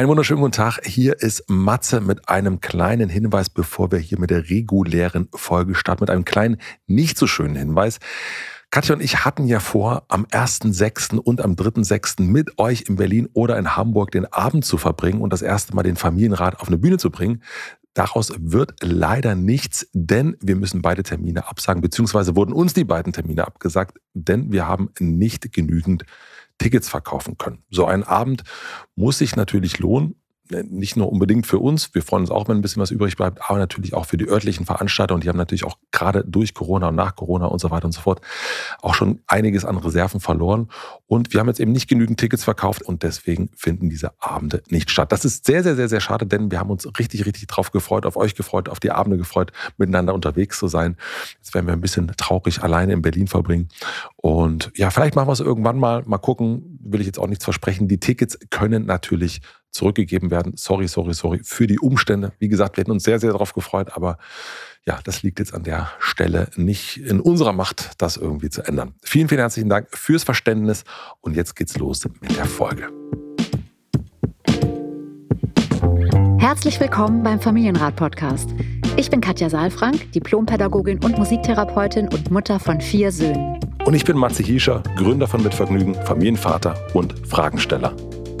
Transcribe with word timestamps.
Einen 0.00 0.08
wunderschönen 0.08 0.40
guten 0.40 0.52
Tag. 0.52 0.80
Hier 0.82 1.20
ist 1.20 1.44
Matze 1.50 2.00
mit 2.00 2.26
einem 2.26 2.60
kleinen 2.60 3.10
Hinweis, 3.10 3.50
bevor 3.50 3.92
wir 3.92 3.98
hier 3.98 4.18
mit 4.18 4.30
der 4.30 4.48
regulären 4.48 5.28
Folge 5.34 5.74
starten, 5.74 6.04
mit 6.04 6.08
einem 6.08 6.24
kleinen, 6.24 6.56
nicht 6.86 7.18
so 7.18 7.26
schönen 7.26 7.54
Hinweis. 7.54 7.98
Katja 8.70 8.94
und 8.94 9.02
ich 9.02 9.26
hatten 9.26 9.44
ja 9.44 9.60
vor, 9.60 10.04
am 10.08 10.24
1.6. 10.24 11.18
und 11.18 11.42
am 11.42 11.52
3.6. 11.52 12.22
mit 12.22 12.58
euch 12.58 12.84
in 12.88 12.96
Berlin 12.96 13.28
oder 13.34 13.58
in 13.58 13.76
Hamburg 13.76 14.10
den 14.12 14.24
Abend 14.24 14.64
zu 14.64 14.78
verbringen 14.78 15.20
und 15.20 15.34
das 15.34 15.42
erste 15.42 15.76
Mal 15.76 15.82
den 15.82 15.96
Familienrat 15.96 16.60
auf 16.60 16.68
eine 16.68 16.78
Bühne 16.78 16.96
zu 16.96 17.10
bringen. 17.10 17.42
Daraus 17.92 18.32
wird 18.38 18.76
leider 18.80 19.34
nichts, 19.34 19.86
denn 19.92 20.34
wir 20.40 20.56
müssen 20.56 20.80
beide 20.80 21.02
Termine 21.02 21.46
absagen, 21.46 21.82
beziehungsweise 21.82 22.36
wurden 22.36 22.54
uns 22.54 22.72
die 22.72 22.84
beiden 22.84 23.12
Termine 23.12 23.46
abgesagt, 23.46 23.98
denn 24.14 24.50
wir 24.50 24.66
haben 24.66 24.88
nicht 24.98 25.52
genügend 25.52 26.06
Tickets 26.60 26.88
verkaufen 26.88 27.38
können. 27.38 27.64
So 27.70 27.86
ein 27.86 28.04
Abend 28.04 28.44
muss 28.94 29.18
sich 29.18 29.34
natürlich 29.34 29.78
lohnen 29.78 30.19
nicht 30.50 30.96
nur 30.96 31.10
unbedingt 31.10 31.46
für 31.46 31.58
uns, 31.58 31.94
wir 31.94 32.02
freuen 32.02 32.22
uns 32.22 32.30
auch, 32.30 32.48
wenn 32.48 32.58
ein 32.58 32.62
bisschen 32.62 32.82
was 32.82 32.90
übrig 32.90 33.16
bleibt, 33.16 33.40
aber 33.48 33.58
natürlich 33.58 33.94
auch 33.94 34.06
für 34.06 34.16
die 34.16 34.28
örtlichen 34.28 34.66
Veranstalter 34.66 35.14
und 35.14 35.24
die 35.24 35.28
haben 35.28 35.36
natürlich 35.36 35.64
auch 35.64 35.76
gerade 35.90 36.24
durch 36.26 36.54
Corona 36.54 36.88
und 36.88 36.96
nach 36.96 37.16
Corona 37.16 37.46
und 37.46 37.60
so 37.60 37.70
weiter 37.70 37.86
und 37.86 37.92
so 37.92 38.00
fort 38.00 38.20
auch 38.82 38.94
schon 38.94 39.20
einiges 39.26 39.64
an 39.64 39.76
Reserven 39.76 40.20
verloren 40.20 40.68
und 41.06 41.32
wir 41.32 41.40
haben 41.40 41.48
jetzt 41.48 41.60
eben 41.60 41.72
nicht 41.72 41.88
genügend 41.88 42.18
Tickets 42.18 42.44
verkauft 42.44 42.82
und 42.82 43.02
deswegen 43.02 43.50
finden 43.56 43.90
diese 43.90 44.12
Abende 44.20 44.62
nicht 44.68 44.90
statt. 44.90 45.12
Das 45.12 45.24
ist 45.24 45.46
sehr, 45.46 45.62
sehr, 45.62 45.76
sehr, 45.76 45.88
sehr 45.88 46.00
schade, 46.00 46.26
denn 46.26 46.50
wir 46.50 46.58
haben 46.58 46.70
uns 46.70 46.86
richtig, 46.98 47.26
richtig 47.26 47.46
drauf 47.46 47.70
gefreut, 47.70 48.06
auf 48.06 48.16
euch 48.16 48.34
gefreut, 48.34 48.68
auf 48.68 48.80
die 48.80 48.90
Abende 48.90 49.18
gefreut, 49.18 49.52
miteinander 49.76 50.14
unterwegs 50.14 50.58
zu 50.58 50.68
sein. 50.68 50.96
Jetzt 51.36 51.54
werden 51.54 51.66
wir 51.66 51.72
ein 51.72 51.80
bisschen 51.80 52.08
traurig 52.16 52.62
alleine 52.62 52.92
in 52.92 53.02
Berlin 53.02 53.26
verbringen 53.26 53.68
und 54.16 54.70
ja, 54.76 54.90
vielleicht 54.90 55.14
machen 55.14 55.28
wir 55.28 55.32
es 55.32 55.40
irgendwann 55.40 55.78
mal, 55.78 56.02
mal 56.06 56.18
gucken, 56.18 56.78
will 56.82 57.00
ich 57.00 57.06
jetzt 57.06 57.18
auch 57.18 57.26
nichts 57.26 57.44
versprechen. 57.44 57.88
Die 57.88 57.98
Tickets 57.98 58.38
können 58.50 58.86
natürlich 58.86 59.40
zurückgegeben 59.70 60.30
werden. 60.30 60.54
Sorry, 60.56 60.88
sorry, 60.88 61.14
sorry 61.14 61.40
für 61.42 61.66
die 61.66 61.78
Umstände. 61.78 62.32
Wie 62.38 62.48
gesagt, 62.48 62.76
wir 62.76 62.82
hätten 62.82 62.90
uns 62.90 63.04
sehr, 63.04 63.18
sehr 63.18 63.32
darauf 63.32 63.52
gefreut, 63.52 63.90
aber 63.92 64.18
ja, 64.86 64.98
das 65.04 65.22
liegt 65.22 65.38
jetzt 65.38 65.54
an 65.54 65.62
der 65.62 65.90
Stelle 65.98 66.48
nicht 66.56 66.96
in 66.96 67.20
unserer 67.20 67.52
Macht, 67.52 67.90
das 67.98 68.16
irgendwie 68.16 68.50
zu 68.50 68.62
ändern. 68.62 68.94
Vielen, 69.02 69.28
vielen 69.28 69.40
herzlichen 69.40 69.68
Dank 69.68 69.88
fürs 69.90 70.24
Verständnis 70.24 70.84
und 71.20 71.36
jetzt 71.36 71.54
geht's 71.54 71.76
los 71.76 72.08
mit 72.20 72.36
der 72.36 72.46
Folge. 72.46 72.88
Herzlich 76.38 76.80
willkommen 76.80 77.22
beim 77.22 77.40
Familienrat-Podcast. 77.40 78.50
Ich 78.96 79.10
bin 79.10 79.20
Katja 79.20 79.48
Saalfrank, 79.50 80.10
Diplompädagogin 80.12 81.02
und 81.04 81.16
Musiktherapeutin 81.16 82.08
und 82.08 82.30
Mutter 82.30 82.58
von 82.58 82.80
vier 82.80 83.12
Söhnen. 83.12 83.60
Und 83.84 83.94
ich 83.94 84.04
bin 84.04 84.16
Matze 84.16 84.42
Hiescher, 84.42 84.82
Gründer 84.96 85.26
von 85.26 85.42
Mitvergnügen, 85.42 85.94
Familienvater 85.94 86.74
und 86.94 87.26
Fragensteller. 87.26 87.94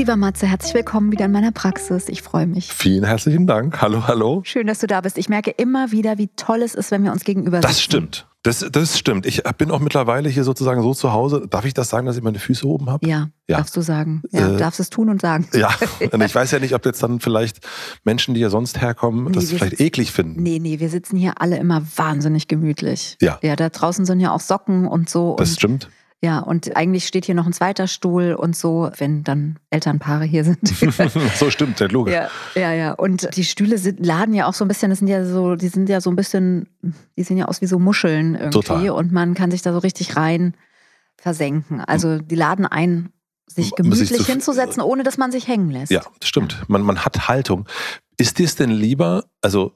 Lieber 0.00 0.16
Matze, 0.16 0.46
herzlich 0.46 0.72
willkommen 0.72 1.12
wieder 1.12 1.26
in 1.26 1.32
meiner 1.32 1.52
Praxis. 1.52 2.08
Ich 2.08 2.22
freue 2.22 2.46
mich. 2.46 2.72
Vielen 2.72 3.04
herzlichen 3.04 3.46
Dank. 3.46 3.82
Hallo, 3.82 4.06
hallo. 4.06 4.40
Schön, 4.46 4.66
dass 4.66 4.78
du 4.78 4.86
da 4.86 5.02
bist. 5.02 5.18
Ich 5.18 5.28
merke 5.28 5.50
immer 5.50 5.92
wieder, 5.92 6.16
wie 6.16 6.28
toll 6.36 6.62
es 6.62 6.74
ist, 6.74 6.90
wenn 6.90 7.04
wir 7.04 7.12
uns 7.12 7.22
gegenüber 7.22 7.58
sitzen. 7.58 7.68
Das 7.68 7.82
stimmt. 7.82 8.26
Das, 8.42 8.66
das 8.72 8.98
stimmt. 8.98 9.26
Ich 9.26 9.42
bin 9.58 9.70
auch 9.70 9.80
mittlerweile 9.80 10.30
hier 10.30 10.44
sozusagen 10.44 10.80
so 10.80 10.94
zu 10.94 11.12
Hause. 11.12 11.46
Darf 11.50 11.66
ich 11.66 11.74
das 11.74 11.90
sagen, 11.90 12.06
dass 12.06 12.16
ich 12.16 12.22
meine 12.22 12.38
Füße 12.38 12.66
oben 12.66 12.88
habe? 12.88 13.06
Ja, 13.06 13.28
ja, 13.46 13.58
darfst 13.58 13.76
du 13.76 13.82
sagen. 13.82 14.22
Ja, 14.30 14.54
äh, 14.54 14.56
darfst 14.56 14.80
es 14.80 14.88
tun 14.88 15.10
und 15.10 15.20
sagen. 15.20 15.46
Ja, 15.52 15.68
und 16.10 16.22
ich 16.22 16.34
weiß 16.34 16.50
ja 16.52 16.60
nicht, 16.60 16.74
ob 16.74 16.86
jetzt 16.86 17.02
dann 17.02 17.20
vielleicht 17.20 17.58
Menschen, 18.04 18.32
die 18.32 18.40
ja 18.40 18.48
sonst 18.48 18.80
herkommen, 18.80 19.26
nee, 19.26 19.32
das 19.32 19.50
vielleicht 19.50 19.72
sitzen, 19.72 19.82
eklig 19.82 20.12
finden. 20.12 20.42
Nee, 20.42 20.60
nee, 20.60 20.80
wir 20.80 20.88
sitzen 20.88 21.18
hier 21.18 21.42
alle 21.42 21.58
immer 21.58 21.82
wahnsinnig 21.96 22.48
gemütlich. 22.48 23.18
Ja. 23.20 23.38
Ja, 23.42 23.54
da 23.54 23.68
draußen 23.68 24.06
sind 24.06 24.20
ja 24.20 24.32
auch 24.32 24.40
Socken 24.40 24.86
und 24.86 25.10
so. 25.10 25.36
Das 25.36 25.50
und 25.50 25.56
stimmt. 25.56 25.90
Ja, 26.22 26.40
und 26.40 26.76
eigentlich 26.76 27.06
steht 27.06 27.24
hier 27.24 27.34
noch 27.34 27.46
ein 27.46 27.54
zweiter 27.54 27.86
Stuhl 27.86 28.34
und 28.34 28.54
so, 28.54 28.90
wenn 28.98 29.24
dann 29.24 29.58
Elternpaare 29.70 30.24
hier 30.24 30.44
sind. 30.44 30.60
so 31.36 31.50
stimmt, 31.50 31.80
logisch. 31.80 32.14
Ja, 32.14 32.28
ja, 32.54 32.72
ja. 32.74 32.92
Und 32.92 33.34
die 33.36 33.44
Stühle 33.44 33.78
sind, 33.78 34.04
laden 34.04 34.34
ja 34.34 34.46
auch 34.46 34.52
so 34.52 34.66
ein 34.66 34.68
bisschen, 34.68 34.90
das 34.90 34.98
sind 34.98 35.08
ja 35.08 35.24
so, 35.24 35.56
die 35.56 35.68
sind 35.68 35.88
ja 35.88 36.02
so 36.02 36.10
ein 36.10 36.16
bisschen, 36.16 36.68
die 37.16 37.22
sehen 37.22 37.38
ja 37.38 37.46
aus 37.46 37.62
wie 37.62 37.66
so 37.66 37.78
Muscheln 37.78 38.34
irgendwie. 38.34 38.50
Total. 38.50 38.90
Und 38.90 39.12
man 39.12 39.32
kann 39.32 39.50
sich 39.50 39.62
da 39.62 39.72
so 39.72 39.78
richtig 39.78 40.16
rein 40.16 40.54
versenken. 41.16 41.80
Also 41.80 42.18
die 42.18 42.34
laden 42.34 42.66
ein, 42.66 43.12
sich 43.46 43.74
gemütlich 43.74 44.10
sich 44.10 44.26
hinzusetzen, 44.26 44.82
ohne 44.82 45.02
dass 45.02 45.16
man 45.16 45.32
sich 45.32 45.48
hängen 45.48 45.70
lässt. 45.70 45.90
Ja, 45.90 46.02
das 46.20 46.28
stimmt. 46.28 46.62
Man, 46.68 46.82
man 46.82 47.04
hat 47.04 47.28
Haltung. 47.28 47.66
Ist 48.20 48.38
dir 48.38 48.44
es 48.44 48.54
denn 48.54 48.68
lieber, 48.68 49.24
also 49.40 49.72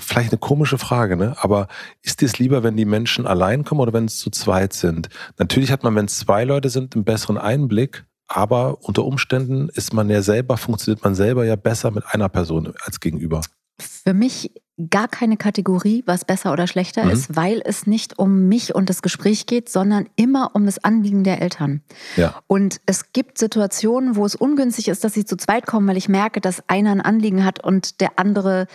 vielleicht 0.00 0.32
eine 0.32 0.38
komische 0.38 0.78
Frage, 0.78 1.18
ne? 1.18 1.36
aber 1.38 1.68
ist 2.00 2.22
dir 2.22 2.24
es 2.24 2.38
lieber, 2.38 2.62
wenn 2.62 2.78
die 2.78 2.86
Menschen 2.86 3.26
allein 3.26 3.62
kommen 3.62 3.82
oder 3.82 3.92
wenn 3.92 4.06
es 4.06 4.16
zu 4.16 4.30
zweit 4.30 4.72
sind? 4.72 5.10
Natürlich 5.36 5.70
hat 5.70 5.82
man, 5.82 5.94
wenn 5.94 6.06
es 6.06 6.16
zwei 6.16 6.44
Leute 6.44 6.70
sind, 6.70 6.94
einen 6.94 7.04
besseren 7.04 7.36
Einblick, 7.36 8.06
aber 8.26 8.82
unter 8.84 9.04
Umständen 9.04 9.68
ist 9.68 9.92
man 9.92 10.08
ja 10.08 10.22
selber, 10.22 10.56
funktioniert 10.56 11.04
man 11.04 11.14
selber 11.14 11.44
ja 11.44 11.56
besser 11.56 11.90
mit 11.90 12.04
einer 12.06 12.30
Person 12.30 12.72
als 12.86 13.00
gegenüber. 13.00 13.42
Für 13.78 14.14
mich 14.14 14.50
gar 14.90 15.08
keine 15.08 15.36
Kategorie, 15.36 16.04
was 16.06 16.24
besser 16.24 16.52
oder 16.52 16.66
schlechter 16.66 17.04
mhm. 17.04 17.10
ist, 17.10 17.34
weil 17.34 17.60
es 17.64 17.86
nicht 17.86 18.18
um 18.18 18.48
mich 18.48 18.74
und 18.74 18.88
das 18.88 19.02
Gespräch 19.02 19.46
geht, 19.46 19.68
sondern 19.68 20.08
immer 20.16 20.50
um 20.54 20.66
das 20.66 20.82
Anliegen 20.84 21.24
der 21.24 21.42
Eltern. 21.42 21.82
Ja. 22.16 22.40
Und 22.46 22.80
es 22.86 23.12
gibt 23.12 23.38
Situationen, 23.38 24.16
wo 24.16 24.24
es 24.24 24.36
ungünstig 24.36 24.88
ist, 24.88 25.02
dass 25.02 25.14
sie 25.14 25.24
zu 25.24 25.36
zweit 25.36 25.66
kommen, 25.66 25.88
weil 25.88 25.96
ich 25.96 26.08
merke, 26.08 26.40
dass 26.40 26.62
einer 26.68 26.92
ein 26.92 27.00
Anliegen 27.00 27.44
hat 27.44 27.62
und 27.62 28.00
der 28.00 28.18
andere 28.18 28.66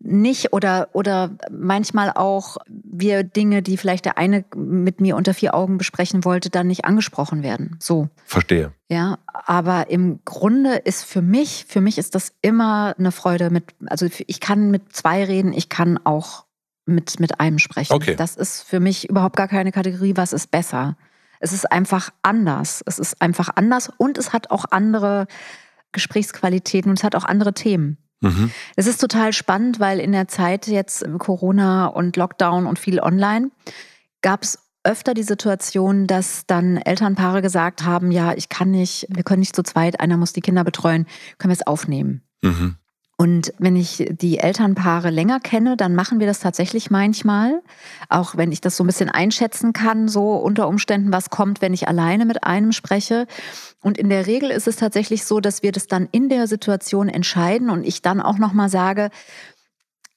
nicht 0.00 0.52
oder, 0.52 0.88
oder 0.92 1.36
manchmal 1.50 2.12
auch 2.14 2.56
wir 2.68 3.24
Dinge, 3.24 3.62
die 3.62 3.76
vielleicht 3.76 4.04
der 4.04 4.18
eine 4.18 4.44
mit 4.54 5.00
mir 5.00 5.16
unter 5.16 5.34
vier 5.34 5.54
Augen 5.54 5.78
besprechen 5.78 6.24
wollte, 6.24 6.50
dann 6.50 6.66
nicht 6.66 6.84
angesprochen 6.84 7.42
werden. 7.42 7.76
So. 7.80 8.08
Verstehe. 8.24 8.72
Ja, 8.88 9.18
aber 9.32 9.90
im 9.90 10.20
Grunde 10.24 10.76
ist 10.76 11.04
für 11.04 11.22
mich, 11.22 11.66
für 11.68 11.80
mich 11.80 11.98
ist 11.98 12.14
das 12.14 12.32
immer 12.42 12.94
eine 12.98 13.12
Freude 13.12 13.50
mit, 13.50 13.64
also 13.86 14.06
ich 14.26 14.40
kann 14.40 14.70
mit 14.70 14.94
zwei 14.94 15.24
reden, 15.24 15.52
ich 15.52 15.68
kann 15.68 15.98
auch 16.04 16.44
mit, 16.86 17.20
mit 17.20 17.38
einem 17.40 17.58
sprechen. 17.58 17.92
Okay. 17.92 18.16
Das 18.16 18.36
ist 18.36 18.62
für 18.62 18.80
mich 18.80 19.08
überhaupt 19.08 19.36
gar 19.36 19.48
keine 19.48 19.72
Kategorie, 19.72 20.16
was 20.16 20.32
ist 20.32 20.50
besser. 20.50 20.96
Es 21.40 21.52
ist 21.52 21.70
einfach 21.70 22.10
anders. 22.22 22.82
Es 22.86 22.98
ist 22.98 23.20
einfach 23.20 23.50
anders 23.54 23.90
und 23.96 24.18
es 24.18 24.32
hat 24.32 24.50
auch 24.50 24.64
andere 24.70 25.26
Gesprächsqualitäten 25.92 26.90
und 26.90 26.98
es 26.98 27.04
hat 27.04 27.14
auch 27.14 27.24
andere 27.24 27.52
Themen. 27.52 27.98
Mhm. 28.20 28.50
Es 28.76 28.86
ist 28.86 29.00
total 29.00 29.32
spannend, 29.32 29.80
weil 29.80 30.00
in 30.00 30.12
der 30.12 30.28
Zeit 30.28 30.66
jetzt 30.66 31.06
Corona 31.18 31.86
und 31.86 32.16
Lockdown 32.16 32.66
und 32.66 32.78
viel 32.78 33.00
online 33.00 33.50
gab 34.22 34.42
es 34.42 34.58
öfter 34.84 35.14
die 35.14 35.22
Situation, 35.22 36.06
dass 36.06 36.46
dann 36.46 36.78
Elternpaare 36.78 37.42
gesagt 37.42 37.84
haben, 37.84 38.10
ja, 38.10 38.32
ich 38.34 38.48
kann 38.48 38.70
nicht, 38.70 39.06
wir 39.10 39.22
können 39.22 39.40
nicht 39.40 39.54
zu 39.54 39.62
zweit, 39.62 40.00
einer 40.00 40.16
muss 40.16 40.32
die 40.32 40.40
Kinder 40.40 40.64
betreuen, 40.64 41.06
können 41.38 41.50
wir 41.50 41.56
es 41.56 41.66
aufnehmen. 41.66 42.22
Mhm. 42.42 42.76
Und 43.20 43.52
wenn 43.58 43.74
ich 43.74 44.06
die 44.12 44.38
Elternpaare 44.38 45.10
länger 45.10 45.40
kenne, 45.40 45.76
dann 45.76 45.96
machen 45.96 46.20
wir 46.20 46.28
das 46.28 46.38
tatsächlich 46.38 46.88
manchmal. 46.88 47.62
Auch 48.08 48.36
wenn 48.36 48.52
ich 48.52 48.60
das 48.60 48.76
so 48.76 48.84
ein 48.84 48.86
bisschen 48.86 49.10
einschätzen 49.10 49.72
kann, 49.72 50.06
so 50.06 50.36
unter 50.36 50.68
Umständen, 50.68 51.12
was 51.12 51.28
kommt, 51.28 51.60
wenn 51.60 51.74
ich 51.74 51.88
alleine 51.88 52.26
mit 52.26 52.44
einem 52.44 52.70
spreche. 52.70 53.26
Und 53.82 53.98
in 53.98 54.08
der 54.08 54.28
Regel 54.28 54.50
ist 54.52 54.68
es 54.68 54.76
tatsächlich 54.76 55.24
so, 55.24 55.40
dass 55.40 55.64
wir 55.64 55.72
das 55.72 55.88
dann 55.88 56.08
in 56.12 56.28
der 56.28 56.46
Situation 56.46 57.08
entscheiden 57.08 57.70
und 57.70 57.84
ich 57.84 58.02
dann 58.02 58.20
auch 58.20 58.38
nochmal 58.38 58.68
sage, 58.68 59.10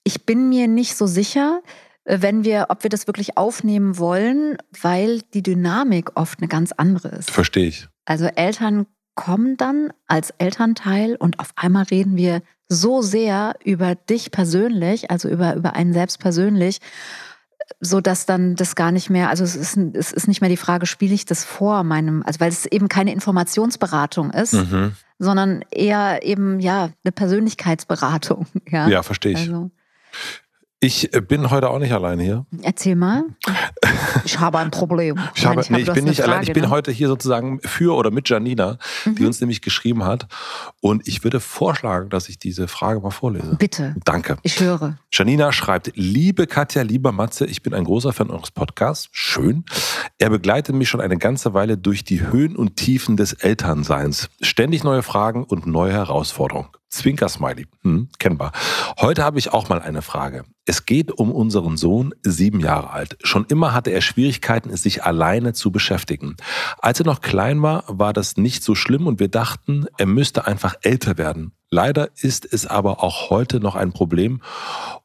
ich 0.04 0.27
bin 0.27 0.50
mir 0.50 0.68
nicht 0.68 0.95
so 0.95 1.07
sicher, 1.07 1.62
wenn 2.06 2.44
wir, 2.44 2.68
ob 2.69 2.83
wir 2.83 2.92
das 2.92 3.07
wirklich 3.07 3.36
aufnehmen 3.36 3.97
wollen, 3.97 4.57
weil 4.80 5.21
die 5.33 5.42
Dynamik 5.42 6.12
oft 6.13 6.39
eine 6.39 6.47
ganz 6.47 6.71
andere 6.71 7.07
ist. 7.09 7.31
Verstehe 7.31 7.68
ich. 7.68 7.88
Also 8.06 8.25
Eltern 8.25 8.86
kommen 9.15 9.57
dann 9.57 9.91
als 10.07 10.31
Elternteil 10.37 11.15
und 11.15 11.39
auf 11.39 11.51
einmal 11.55 11.83
reden 11.83 12.17
wir 12.17 12.41
so 12.69 13.01
sehr 13.01 13.55
über 13.63 13.95
dich 13.95 14.31
persönlich, 14.31 15.11
also 15.11 15.27
über, 15.27 15.55
über 15.55 15.75
einen 15.75 15.93
selbst 15.93 16.19
persönlich, 16.19 16.79
so 17.79 18.01
dass 18.01 18.25
dann 18.25 18.55
das 18.55 18.75
gar 18.75 18.91
nicht 18.91 19.09
mehr, 19.09 19.29
also 19.29 19.43
es 19.43 19.55
ist, 19.55 19.77
es 19.77 20.11
ist 20.11 20.27
nicht 20.27 20.41
mehr 20.41 20.49
die 20.49 20.57
Frage, 20.57 20.85
spiele 20.85 21.13
ich 21.13 21.25
das 21.25 21.43
vor 21.43 21.83
meinem, 21.83 22.23
also 22.23 22.39
weil 22.39 22.49
es 22.49 22.65
eben 22.65 22.87
keine 22.87 23.13
Informationsberatung 23.13 24.31
ist, 24.31 24.53
mhm. 24.53 24.93
sondern 25.19 25.63
eher 25.71 26.23
eben, 26.23 26.59
ja, 26.59 26.89
eine 27.03 27.11
Persönlichkeitsberatung. 27.11 28.47
Ja, 28.69 28.87
ja 28.87 29.03
verstehe 29.03 29.33
ich. 29.33 29.39
Also. 29.39 29.71
Ich 30.83 31.12
bin 31.28 31.51
heute 31.51 31.69
auch 31.69 31.78
nicht 31.78 31.92
allein 31.94 32.19
hier. 32.19 32.44
Erzähl 32.63 32.95
mal. 32.95 33.25
Ich 34.25 34.39
habe 34.39 34.57
ein 34.57 34.72
Problem. 34.72 35.16
Ich, 35.36 35.45
habe, 35.45 35.63
nee, 35.69 35.81
ich 35.81 35.94
bin 35.94 36.06
nicht 36.06 36.18
Frage, 36.22 36.31
allein. 36.31 36.44
Ich 36.44 36.54
bin 36.54 36.63
ne? 36.63 36.69
heute 36.72 36.92
hier 36.92 37.07
sozusagen 37.07 37.60
für 37.62 37.95
oder 37.95 38.10
mit 38.10 38.28
Janina, 38.28 38.80
die 39.06 39.22
Mhm. 39.22 39.28
uns 39.28 39.39
nämlich 39.42 39.62
geschrieben 39.62 40.04
hat. 40.04 40.28
Und 40.80 41.07
ich 41.07 41.24
würde 41.24 41.39
vorschlagen, 41.39 42.10
dass 42.10 42.30
ich 42.30 42.39
diese 42.39 42.68
Frage 42.68 43.00
mal 43.00 43.12
vorlese. 43.12 43.56
Bitte, 43.57 43.95
Danke. 44.06 44.38
ich 44.42 44.60
höre. 44.60 44.98
Janina 45.12 45.51
schreibt, 45.51 45.92
liebe 45.94 46.48
Katja, 46.48 46.81
lieber 46.81 47.12
Matze, 47.12 47.45
ich 47.45 47.62
bin 47.62 47.75
ein 47.75 47.83
großer 47.83 48.12
Fan 48.12 48.31
eures 48.31 48.50
Podcasts. 48.50 49.07
Schön. 49.12 49.66
Er 50.18 50.31
begleitet 50.31 50.74
mich 50.75 50.89
schon 50.89 51.00
eine 51.01 51.18
ganze 51.18 51.54
Weile 51.54 51.78
durch 51.78 52.04
die 52.04 52.22
Höhen 52.25 52.56
und 52.56 52.75
Tiefen 52.78 53.18
des 53.18 53.33
Elternseins. 53.33 54.30
Ständig 54.42 54.83
neue 54.83 55.04
Fragen 55.04 55.44
und 55.44 55.68
neue 55.68 55.94
Herausforderungen. 55.94 56.69
Zwinker-Smiley. 56.91 57.67
Hm, 57.83 58.09
kennbar. 58.19 58.51
Heute 58.99 59.23
habe 59.23 59.39
ich 59.39 59.51
auch 59.51 59.69
mal 59.69 59.81
eine 59.81 60.01
Frage. 60.01 60.43
Es 60.65 60.85
geht 60.85 61.11
um 61.11 61.31
unseren 61.31 61.77
Sohn, 61.77 62.13
sieben 62.21 62.59
Jahre 62.59 62.91
alt. 62.91 63.17
Schon 63.23 63.45
immer 63.45 63.73
hatte 63.73 63.89
er 63.89 64.01
Schwierigkeiten, 64.01 64.75
sich 64.75 65.03
alleine 65.03 65.53
zu 65.53 65.71
beschäftigen. 65.71 66.35
Als 66.77 66.99
er 66.99 67.05
noch 67.05 67.21
klein 67.21 67.61
war, 67.61 67.85
war 67.88 68.13
das 68.13 68.38
nicht 68.38 68.63
so 68.63 68.75
schlimm 68.75 69.07
und 69.07 69.19
wir 69.19 69.29
dachten, 69.29 69.88
er 69.97 70.05
müsste 70.05 70.45
einfach 70.45 70.75
älter 70.81 71.17
werden. 71.17 71.53
Leider 71.69 72.09
ist 72.21 72.45
es 72.51 72.67
aber 72.67 73.01
auch 73.03 73.29
heute 73.29 73.59
noch 73.59 73.75
ein 73.75 73.94
Problem 73.94 74.41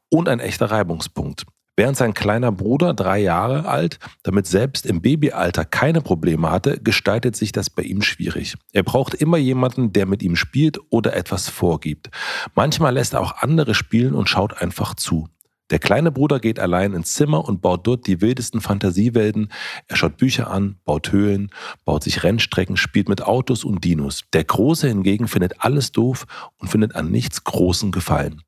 und 0.09 0.29
ein 0.29 0.39
echter 0.39 0.69
Reibungspunkt. 0.69 1.45
Während 1.79 1.95
sein 1.95 2.15
kleiner 2.15 2.51
Bruder, 2.51 2.95
drei 2.95 3.19
Jahre 3.19 3.65
alt, 3.67 3.99
damit 4.23 4.47
selbst 4.47 4.87
im 4.87 4.99
Babyalter 4.99 5.63
keine 5.63 6.01
Probleme 6.01 6.49
hatte, 6.49 6.79
gestaltet 6.79 7.35
sich 7.35 7.51
das 7.51 7.69
bei 7.69 7.83
ihm 7.83 8.01
schwierig. 8.01 8.55
Er 8.73 8.81
braucht 8.81 9.13
immer 9.13 9.37
jemanden, 9.37 9.93
der 9.93 10.07
mit 10.07 10.23
ihm 10.23 10.35
spielt 10.35 10.79
oder 10.89 11.15
etwas 11.15 11.49
vorgibt. 11.49 12.09
Manchmal 12.55 12.95
lässt 12.95 13.13
er 13.13 13.21
auch 13.21 13.43
andere 13.43 13.75
spielen 13.75 14.15
und 14.15 14.27
schaut 14.27 14.59
einfach 14.59 14.95
zu. 14.95 15.27
Der 15.69 15.79
kleine 15.79 16.11
Bruder 16.11 16.39
geht 16.39 16.59
allein 16.59 16.93
ins 16.93 17.13
Zimmer 17.13 17.45
und 17.45 17.61
baut 17.61 17.85
dort 17.85 18.07
die 18.07 18.21
wildesten 18.21 18.61
Fantasiewelten. 18.61 19.51
Er 19.87 19.97
schaut 19.97 20.17
Bücher 20.17 20.49
an, 20.49 20.77
baut 20.85 21.11
Höhlen, 21.11 21.51
baut 21.83 22.03
sich 22.03 22.23
Rennstrecken, 22.23 22.77
spielt 22.77 23.09
mit 23.09 23.23
Autos 23.23 23.65
und 23.65 23.83
Dinos. 23.83 24.23
Der 24.31 24.45
Große 24.45 24.87
hingegen 24.87 25.27
findet 25.27 25.55
alles 25.59 25.91
doof 25.91 26.25
und 26.57 26.69
findet 26.69 26.95
an 26.95 27.11
nichts 27.11 27.43
Großen 27.43 27.91
Gefallen. 27.91 28.43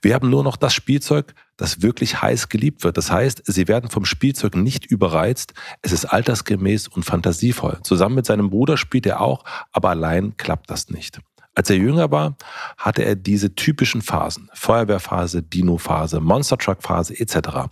Wir 0.00 0.14
haben 0.14 0.30
nur 0.30 0.44
noch 0.44 0.56
das 0.56 0.72
Spielzeug, 0.72 1.34
das 1.56 1.82
wirklich 1.82 2.22
heiß 2.22 2.48
geliebt 2.48 2.84
wird. 2.84 2.96
Das 2.96 3.10
heißt, 3.10 3.42
sie 3.44 3.68
werden 3.68 3.90
vom 3.90 4.04
Spielzeug 4.04 4.56
nicht 4.56 4.86
überreizt. 4.86 5.52
Es 5.82 5.92
ist 5.92 6.06
altersgemäß 6.06 6.88
und 6.88 7.04
fantasievoll. 7.04 7.80
Zusammen 7.82 8.14
mit 8.14 8.26
seinem 8.26 8.48
Bruder 8.48 8.76
spielt 8.76 9.06
er 9.06 9.20
auch, 9.20 9.44
aber 9.72 9.90
allein 9.90 10.36
klappt 10.36 10.70
das 10.70 10.88
nicht. 10.88 11.20
Als 11.54 11.68
er 11.68 11.76
jünger 11.76 12.10
war, 12.10 12.36
hatte 12.78 13.04
er 13.04 13.16
diese 13.16 13.54
typischen 13.54 14.02
Phasen. 14.02 14.48
Feuerwehrphase, 14.54 15.42
Dino-Phase, 15.42 16.20
Monster-Truck-Phase 16.20 17.18
etc. 17.18 17.70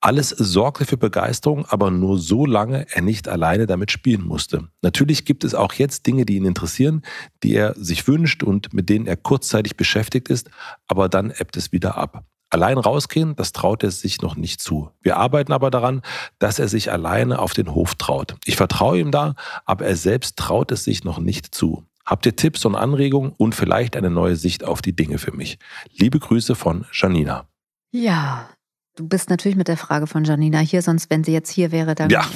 Alles 0.00 0.30
sorgte 0.30 0.84
für 0.84 0.96
Begeisterung, 0.96 1.64
aber 1.66 1.90
nur 1.90 2.18
so 2.18 2.44
lange 2.44 2.86
er 2.90 3.02
nicht 3.02 3.28
alleine 3.28 3.66
damit 3.66 3.92
spielen 3.92 4.26
musste. 4.26 4.68
Natürlich 4.82 5.24
gibt 5.24 5.44
es 5.44 5.54
auch 5.54 5.72
jetzt 5.74 6.06
Dinge, 6.06 6.26
die 6.26 6.36
ihn 6.36 6.44
interessieren, 6.44 7.02
die 7.42 7.54
er 7.54 7.74
sich 7.76 8.08
wünscht 8.08 8.42
und 8.42 8.74
mit 8.74 8.88
denen 8.88 9.06
er 9.06 9.16
kurzzeitig 9.16 9.76
beschäftigt 9.76 10.28
ist, 10.28 10.50
aber 10.88 11.08
dann 11.08 11.30
ebbt 11.30 11.56
es 11.56 11.72
wieder 11.72 11.96
ab. 11.96 12.24
Allein 12.50 12.78
rausgehen, 12.78 13.34
das 13.36 13.52
traut 13.52 13.82
er 13.82 13.90
sich 13.90 14.22
noch 14.22 14.36
nicht 14.36 14.60
zu. 14.60 14.90
Wir 15.00 15.16
arbeiten 15.16 15.52
aber 15.52 15.70
daran, 15.70 16.02
dass 16.38 16.58
er 16.58 16.68
sich 16.68 16.92
alleine 16.92 17.38
auf 17.38 17.52
den 17.52 17.74
Hof 17.74 17.94
traut. 17.94 18.36
Ich 18.44 18.56
vertraue 18.56 18.98
ihm 18.98 19.10
da, 19.10 19.34
aber 19.64 19.86
er 19.86 19.96
selbst 19.96 20.36
traut 20.36 20.70
es 20.70 20.84
sich 20.84 21.02
noch 21.02 21.18
nicht 21.18 21.54
zu. 21.54 21.84
Habt 22.04 22.26
ihr 22.26 22.36
Tipps 22.36 22.64
und 22.64 22.74
Anregungen 22.74 23.32
und 23.36 23.54
vielleicht 23.54 23.96
eine 23.96 24.10
neue 24.10 24.36
Sicht 24.36 24.64
auf 24.64 24.82
die 24.82 24.94
Dinge 24.94 25.18
für 25.18 25.32
mich? 25.32 25.58
Liebe 25.96 26.18
Grüße 26.18 26.54
von 26.54 26.84
Janina. 26.92 27.46
Ja, 27.92 28.50
du 28.96 29.08
bist 29.08 29.30
natürlich 29.30 29.56
mit 29.56 29.68
der 29.68 29.78
Frage 29.78 30.06
von 30.06 30.24
Janina 30.24 30.58
hier, 30.58 30.82
sonst 30.82 31.08
wenn 31.08 31.24
sie 31.24 31.32
jetzt 31.32 31.50
hier 31.50 31.72
wäre, 31.72 31.94
dann 31.94 32.10
Ja. 32.10 32.26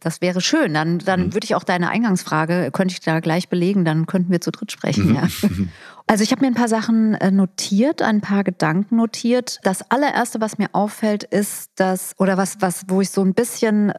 das 0.00 0.22
wäre 0.22 0.40
schön. 0.40 0.72
Dann, 0.72 0.98
dann 1.00 1.26
Mhm. 1.26 1.34
würde 1.34 1.44
ich 1.44 1.54
auch 1.54 1.64
deine 1.64 1.90
Eingangsfrage, 1.90 2.70
könnte 2.72 2.92
ich 2.94 3.00
da 3.00 3.20
gleich 3.20 3.50
belegen, 3.50 3.84
dann 3.84 4.06
könnten 4.06 4.32
wir 4.32 4.40
zu 4.40 4.50
dritt 4.50 4.72
sprechen. 4.72 5.14
Ja. 5.14 5.28
Also 6.08 6.24
ich 6.24 6.32
habe 6.32 6.40
mir 6.42 6.48
ein 6.48 6.54
paar 6.54 6.68
Sachen 6.68 7.14
äh, 7.14 7.30
notiert, 7.30 8.02
ein 8.02 8.20
paar 8.20 8.42
Gedanken 8.44 8.96
notiert. 8.96 9.60
Das 9.62 9.88
allererste, 9.90 10.40
was 10.40 10.58
mir 10.58 10.68
auffällt, 10.72 11.22
ist, 11.22 11.70
dass, 11.76 12.14
oder 12.18 12.36
was, 12.36 12.56
was, 12.60 12.82
wo 12.88 13.00
ich 13.00 13.10
so 13.10 13.22
ein 13.22 13.34
bisschen 13.34 13.92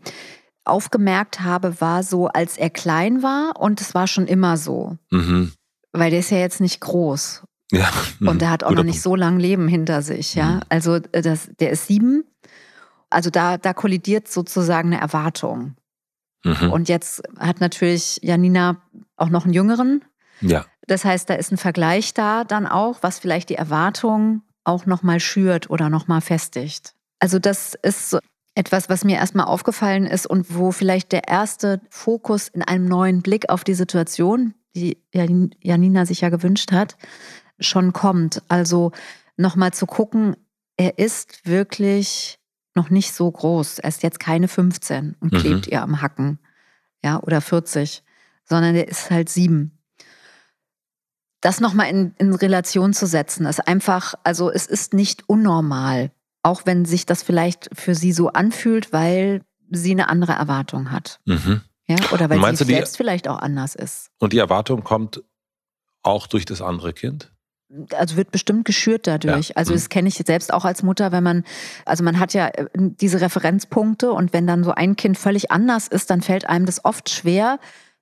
aufgemerkt 0.65 1.41
habe, 1.41 1.79
war 1.81 2.03
so, 2.03 2.27
als 2.27 2.57
er 2.57 2.69
klein 2.69 3.23
war 3.23 3.59
und 3.59 3.81
es 3.81 3.93
war 3.93 4.07
schon 4.07 4.27
immer 4.27 4.57
so. 4.57 4.97
Mhm. 5.11 5.51
Weil 5.91 6.11
der 6.11 6.19
ist 6.19 6.31
ja 6.31 6.37
jetzt 6.37 6.61
nicht 6.61 6.79
groß 6.81 7.43
Ja. 7.71 7.89
und 8.21 8.41
der 8.41 8.49
hat 8.49 8.63
auch 8.63 8.69
Guter 8.69 8.81
noch 8.81 8.85
nicht 8.85 9.01
so 9.01 9.15
lang 9.15 9.39
Leben 9.39 9.67
hinter 9.67 10.01
sich, 10.01 10.35
ja. 10.35 10.55
Mhm. 10.55 10.61
Also 10.69 10.95
äh, 10.95 11.21
das, 11.21 11.49
der 11.59 11.71
ist 11.71 11.87
sieben. 11.87 12.23
Also 13.09 13.29
da, 13.29 13.57
da 13.57 13.73
kollidiert 13.73 14.27
sozusagen 14.27 14.91
eine 14.91 15.01
Erwartung. 15.01 15.75
Punkt. 16.43 16.61
Mhm. 16.61 16.71
Und 16.71 16.89
jetzt 16.89 17.23
hat 17.39 17.61
natürlich 17.61 18.19
Janina 18.21 18.81
auch 19.15 19.29
noch 19.29 19.45
einen 19.45 19.53
Jüngeren. 19.53 20.03
Ja. 20.41 20.65
Das 20.87 21.05
heißt, 21.05 21.29
da 21.29 21.35
ist 21.35 21.51
ein 21.51 21.57
Vergleich 21.57 22.13
da 22.13 22.43
dann 22.43 22.67
auch, 22.67 22.97
was 23.01 23.19
vielleicht 23.19 23.49
die 23.49 23.55
Erwartung 23.55 24.41
auch 24.65 24.85
nochmal 24.85 25.19
schürt 25.19 25.69
oder 25.69 25.89
nochmal 25.89 26.21
festigt. 26.21 26.95
Also 27.19 27.39
das 27.39 27.75
ist 27.81 28.09
so 28.09 28.19
etwas, 28.55 28.89
was 28.89 29.03
mir 29.03 29.17
erstmal 29.17 29.45
aufgefallen 29.45 30.05
ist 30.05 30.27
und 30.27 30.55
wo 30.55 30.71
vielleicht 30.71 31.11
der 31.11 31.27
erste 31.27 31.81
Fokus 31.89 32.47
in 32.49 32.61
einem 32.61 32.85
neuen 32.85 33.21
Blick 33.21 33.49
auf 33.49 33.63
die 33.63 33.73
Situation, 33.73 34.53
die 34.75 34.97
Jan- 35.13 35.55
Janina 35.61 36.05
sich 36.05 36.21
ja 36.21 36.29
gewünscht 36.29 36.71
hat, 36.71 36.97
schon 37.59 37.93
kommt. 37.93 38.41
Also 38.49 38.91
nochmal 39.37 39.73
zu 39.73 39.85
gucken, 39.85 40.35
er 40.77 40.97
ist 40.99 41.45
wirklich 41.47 42.39
noch 42.75 42.89
nicht 42.89 43.13
so 43.13 43.29
groß. 43.31 43.79
Er 43.79 43.89
ist 43.89 44.03
jetzt 44.03 44.19
keine 44.19 44.47
15 44.47 45.15
und 45.19 45.33
Mhm. 45.33 45.37
klebt 45.37 45.67
ihr 45.67 45.81
am 45.81 46.01
Hacken, 46.01 46.39
ja, 47.03 47.19
oder 47.21 47.41
40, 47.41 48.03
sondern 48.45 48.75
er 48.75 48.87
ist 48.87 49.09
halt 49.11 49.29
sieben. 49.29 49.79
Das 51.41 51.59
nochmal 51.59 51.89
in, 51.89 52.13
in 52.19 52.33
Relation 52.33 52.93
zu 52.93 53.05
setzen, 53.05 53.45
ist 53.45 53.67
einfach, 53.67 54.13
also 54.23 54.49
es 54.49 54.65
ist 54.65 54.93
nicht 54.93 55.27
unnormal, 55.27 56.11
auch 56.43 56.63
wenn 56.65 56.85
sich 56.85 57.05
das 57.05 57.23
vielleicht 57.23 57.69
für 57.73 57.95
sie 57.95 58.11
so 58.11 58.29
anfühlt, 58.29 58.93
weil 58.93 59.41
sie 59.71 59.91
eine 59.91 60.09
andere 60.09 60.33
Erwartung 60.33 60.91
hat. 60.91 61.19
Mhm. 61.25 61.61
Ja? 61.87 61.95
Oder 62.11 62.29
weil 62.29 62.37
Meinst 62.37 62.59
sie 62.59 62.65
die- 62.65 62.73
selbst 62.75 62.97
vielleicht 62.97 63.27
auch 63.27 63.39
anders 63.39 63.75
ist. 63.75 64.07
Und 64.19 64.33
die 64.33 64.37
Erwartung 64.37 64.83
kommt 64.83 65.23
auch 66.03 66.27
durch 66.27 66.45
das 66.45 66.61
andere 66.61 66.93
Kind? 66.93 67.29
also 67.95 68.17
wird 68.17 68.29
bestimmt 68.29 68.65
geschürt 68.65 69.07
dadurch. 69.07 69.49
Ja. 69.49 69.55
Also 69.55 69.71
Mhm. 69.71 69.77
das 69.77 69.89
kenne 69.89 70.07
ich 70.07 70.15
selbst 70.23 70.53
auch 70.53 70.63
als 70.63 70.83
Mutter, 70.83 71.11
wenn 71.11 71.23
man, 71.23 71.43
also 71.85 72.03
man 72.03 72.19
hat 72.19 72.35
ja 72.35 72.49
äh, 72.49 72.67
diese 72.75 73.19
Referenzpunkte 73.19 74.11
und 74.11 74.31
wenn 74.31 74.45
dann 74.45 74.63
so 74.63 74.73
ein 74.73 74.95
Kind 74.95 75.17
völlig 75.17 75.49
anders 75.49 75.87
ist, 75.87 76.11
dann 76.11 76.21
fällt 76.21 76.47
einem 76.47 76.67
das 76.67 76.85
oft 76.85 77.09
schwer, 77.09 77.57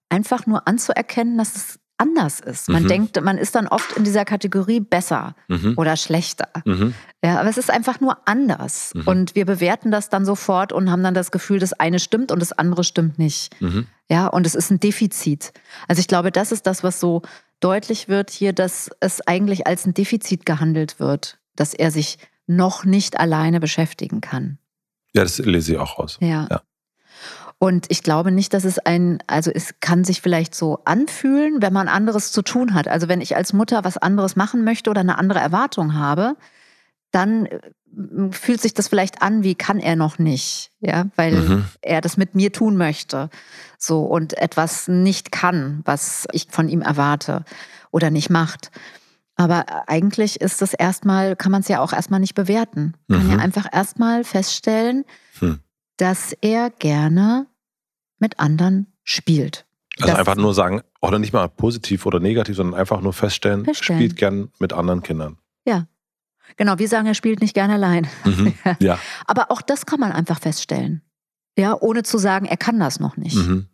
einfach 0.10 0.46
nur 0.46 0.68
anzuerkennen, 0.68 1.38
dass 1.38 1.56
es 1.56 1.80
anders 2.02 2.40
ist. 2.40 2.68
Man 2.68 2.84
Mhm. 2.84 2.88
denkt, 2.88 3.22
man 3.24 3.38
ist 3.38 3.54
dann 3.56 3.68
oft 3.68 3.96
in 3.96 4.04
dieser 4.04 4.26
Kategorie 4.26 4.80
besser 4.80 5.36
Mhm. 5.48 5.76
oder 5.78 5.96
schlechter. 5.96 6.50
Mhm. 6.66 6.94
Ja, 7.24 7.40
aber 7.40 7.48
es 7.50 7.58
ist 7.58 7.70
einfach 7.70 8.00
nur 8.02 8.18
anders. 8.28 8.92
Mhm. 8.96 9.04
Und 9.08 9.36
wir 9.36 9.46
bewerten 9.46 9.92
das 9.92 10.10
dann 10.10 10.26
sofort 10.26 10.74
und 10.74 10.90
haben 10.92 11.04
dann 11.04 11.14
das 11.14 11.32
Gefühl, 11.32 11.60
das 11.60 11.74
eine 11.74 12.00
stimmt 12.00 12.32
und 12.32 12.40
das 12.42 12.52
andere 12.52 12.84
stimmt 12.84 13.20
nicht. 13.20 13.60
Mhm. 13.62 13.86
Ja, 14.10 14.28
und 14.28 14.46
es 14.48 14.56
ist 14.56 14.72
ein 14.72 14.80
Defizit. 14.80 15.54
Also 15.88 16.00
ich 16.00 16.08
glaube, 16.08 16.32
das 16.32 16.52
ist 16.52 16.66
das, 16.68 16.84
was 16.84 17.00
so 17.00 17.22
deutlich 17.60 18.10
wird 18.10 18.32
hier, 18.32 18.52
dass 18.54 18.90
es 19.00 19.22
eigentlich 19.28 19.68
als 19.68 19.86
ein 19.86 19.94
Defizit 19.94 20.46
gehandelt 20.46 21.00
wird, 21.00 21.38
dass 21.56 21.74
er 21.76 21.92
sich 21.92 22.18
noch 22.48 22.84
nicht 22.84 23.20
alleine 23.20 23.60
beschäftigen 23.60 24.20
kann. 24.20 24.58
Ja, 25.14 25.24
das 25.24 25.38
lese 25.38 25.74
ich 25.74 25.78
auch 25.78 26.00
raus. 26.00 26.18
Ja. 26.22 26.48
Ja. 26.50 26.62
Und 27.64 27.86
ich 27.90 28.02
glaube 28.02 28.32
nicht, 28.32 28.56
dass 28.56 28.64
es 28.64 28.80
ein, 28.80 29.20
also 29.28 29.52
es 29.54 29.76
kann 29.82 30.04
sich 30.04 30.20
vielleicht 30.20 30.56
so 30.56 30.80
anfühlen, 30.86 31.62
wenn 31.62 31.72
man 31.72 31.88
anderes 31.90 32.32
zu 32.32 32.42
tun 32.42 32.74
hat. 32.74 32.88
Also 32.88 33.08
wenn 33.08 33.22
ich 33.22 33.36
als 33.36 33.54
Mutter 33.54 33.84
was 33.84 33.98
anderes 34.00 34.36
machen 34.36 34.64
möchte 34.64 34.90
oder 34.90 35.02
eine 35.02 35.20
andere 35.20 35.38
Erwartung 35.38 35.94
habe, 35.94 36.38
dann 37.12 37.46
äh, 37.46 37.60
fühlt 38.32 38.62
sich 38.62 38.74
das 38.74 38.88
vielleicht 38.88 39.22
an, 39.22 39.44
wie 39.44 39.54
kann 39.54 39.78
er 39.78 39.96
noch 39.96 40.18
nicht, 40.18 40.72
ja, 40.80 41.06
weil 41.16 41.34
Mhm. 41.34 41.66
er 41.84 42.02
das 42.02 42.18
mit 42.18 42.34
mir 42.34 42.52
tun 42.52 42.78
möchte, 42.78 43.30
so 43.78 44.06
und 44.06 44.36
etwas 44.40 44.88
nicht 44.88 45.32
kann, 45.32 45.82
was 45.86 46.26
ich 46.32 46.48
von 46.50 46.68
ihm 46.68 46.82
erwarte 46.82 47.46
oder 47.92 48.10
nicht 48.10 48.32
macht. 48.32 48.72
Aber 49.36 49.88
eigentlich 49.88 50.42
ist 50.42 50.64
das 50.64 50.74
erstmal, 50.74 51.36
kann 51.36 51.52
man 51.52 51.62
es 51.62 51.68
ja 51.68 51.80
auch 51.80 51.94
erstmal 51.94 52.22
nicht 52.22 52.34
bewerten. 52.34 52.96
Man 53.08 53.20
kann 53.20 53.28
Mhm. 53.28 53.34
ja 53.34 53.38
einfach 53.40 53.68
erstmal 53.72 54.24
feststellen, 54.24 55.06
Hm. 55.38 55.60
dass 55.98 56.34
er 56.42 56.72
gerne 56.72 57.46
mit 58.22 58.40
anderen 58.40 58.88
spielt. 59.04 59.66
Also 60.00 60.12
Das- 60.12 60.20
einfach 60.20 60.36
nur 60.36 60.54
sagen, 60.54 60.82
oder 61.02 61.20
nicht 61.20 61.34
mal 61.34 61.50
positiv 61.50 62.06
oder 62.06 62.20
negativ, 62.20 62.56
sondern 62.56 62.80
einfach 62.80 63.02
nur 63.02 63.14
feststellen, 63.14 63.66
Feststellen. 63.66 64.00
spielt 64.02 64.16
gern 64.16 64.50
mit 64.60 64.72
anderen 64.74 65.04
Kindern. 65.04 65.38
Genau, 66.58 66.78
wir 66.80 66.88
sagen, 66.88 67.08
er 67.08 67.14
spielt 67.14 67.42
nicht 67.42 67.54
gerne 67.54 67.74
allein. 67.74 68.08
Mhm. 68.26 68.54
Ja. 68.80 69.00
Aber 69.26 69.52
auch 69.52 69.62
das 69.62 69.86
kann 69.86 70.00
man 70.00 70.12
einfach 70.12 70.40
feststellen. 70.40 71.02
Ja, 71.58 71.78
ohne 71.80 72.04
zu 72.04 72.18
sagen, 72.18 72.46
er 72.46 72.58
kann 72.58 72.80
das 72.80 73.00
noch 73.00 73.18
nicht. 73.18 73.36
Mhm. 73.36 73.68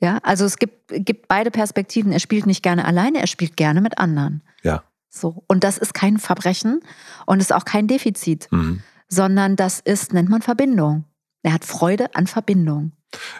Ja, 0.00 0.18
also 0.22 0.44
es 0.44 0.58
gibt, 0.58 0.88
gibt 0.88 1.28
beide 1.28 1.50
Perspektiven. 1.50 2.12
Er 2.12 2.20
spielt 2.20 2.46
nicht 2.46 2.62
gerne 2.62 2.84
alleine, 2.84 3.20
er 3.20 3.26
spielt 3.26 3.56
gerne 3.56 3.80
mit 3.80 3.98
anderen. 3.98 4.42
Ja. 4.62 4.82
So. 5.08 5.44
Und 5.48 5.64
das 5.64 5.78
ist 5.78 5.94
kein 5.94 6.18
Verbrechen 6.18 6.80
und 7.26 7.40
ist 7.40 7.52
auch 7.54 7.64
kein 7.64 7.86
Defizit, 7.86 8.48
mhm. 8.50 8.82
sondern 9.08 9.56
das 9.56 9.80
ist, 9.80 10.12
nennt 10.12 10.28
man 10.28 10.42
Verbindung. 10.42 11.04
Er 11.42 11.52
hat 11.52 11.64
Freude 11.64 12.14
an 12.14 12.26
Verbindung. 12.26 12.92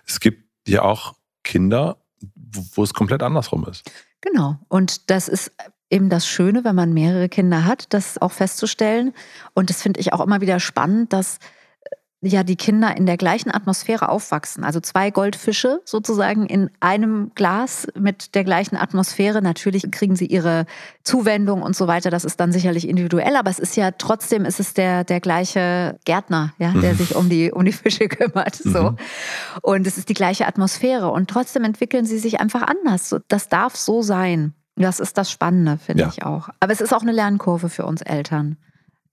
Es 0.06 0.20
gibt 0.20 0.44
ja 0.66 0.82
auch 0.82 1.14
Kinder, 1.42 1.98
wo 2.74 2.82
es 2.82 2.94
komplett 2.94 3.22
andersrum 3.22 3.66
ist. 3.68 3.90
Genau. 4.20 4.58
Und 4.68 5.10
das 5.10 5.28
ist 5.28 5.52
eben 5.90 6.08
das 6.08 6.26
Schöne, 6.26 6.64
wenn 6.64 6.74
man 6.74 6.92
mehrere 6.92 7.28
Kinder 7.28 7.64
hat, 7.64 7.92
das 7.92 8.20
auch 8.20 8.32
festzustellen. 8.32 9.12
Und 9.52 9.70
das 9.70 9.82
finde 9.82 10.00
ich 10.00 10.12
auch 10.12 10.20
immer 10.20 10.40
wieder 10.40 10.60
spannend, 10.60 11.12
dass 11.12 11.38
ja 12.30 12.42
die 12.42 12.56
Kinder 12.56 12.96
in 12.96 13.06
der 13.06 13.16
gleichen 13.16 13.50
Atmosphäre 13.50 14.08
aufwachsen. 14.08 14.64
Also 14.64 14.80
zwei 14.80 15.10
Goldfische 15.10 15.80
sozusagen 15.84 16.46
in 16.46 16.70
einem 16.80 17.30
Glas 17.34 17.86
mit 17.98 18.34
der 18.34 18.44
gleichen 18.44 18.76
Atmosphäre. 18.76 19.42
Natürlich 19.42 19.90
kriegen 19.90 20.16
sie 20.16 20.26
ihre 20.26 20.66
Zuwendung 21.02 21.62
und 21.62 21.76
so 21.76 21.86
weiter. 21.86 22.10
Das 22.10 22.24
ist 22.24 22.40
dann 22.40 22.52
sicherlich 22.52 22.88
individuell, 22.88 23.36
aber 23.36 23.50
es 23.50 23.58
ist 23.58 23.76
ja 23.76 23.90
trotzdem 23.92 24.44
ist 24.44 24.60
es 24.60 24.74
der, 24.74 25.04
der 25.04 25.20
gleiche 25.20 25.98
Gärtner, 26.04 26.52
ja, 26.58 26.72
der 26.72 26.92
mhm. 26.94 26.98
sich 26.98 27.14
um 27.16 27.28
die, 27.28 27.52
um 27.52 27.64
die 27.64 27.72
Fische 27.72 28.08
kümmert. 28.08 28.56
So. 28.56 28.90
Mhm. 28.90 28.96
Und 29.62 29.86
es 29.86 29.98
ist 29.98 30.08
die 30.08 30.14
gleiche 30.14 30.46
Atmosphäre. 30.46 31.10
Und 31.10 31.28
trotzdem 31.30 31.64
entwickeln 31.64 32.06
sie 32.06 32.18
sich 32.18 32.40
einfach 32.40 32.62
anders. 32.62 33.14
Das 33.28 33.48
darf 33.48 33.76
so 33.76 34.02
sein. 34.02 34.54
Das 34.76 34.98
ist 34.98 35.16
das 35.18 35.30
Spannende, 35.30 35.78
finde 35.78 36.02
ja. 36.02 36.08
ich 36.08 36.24
auch. 36.24 36.48
Aber 36.60 36.72
es 36.72 36.80
ist 36.80 36.92
auch 36.92 37.02
eine 37.02 37.12
Lernkurve 37.12 37.68
für 37.68 37.86
uns 37.86 38.02
Eltern. 38.02 38.56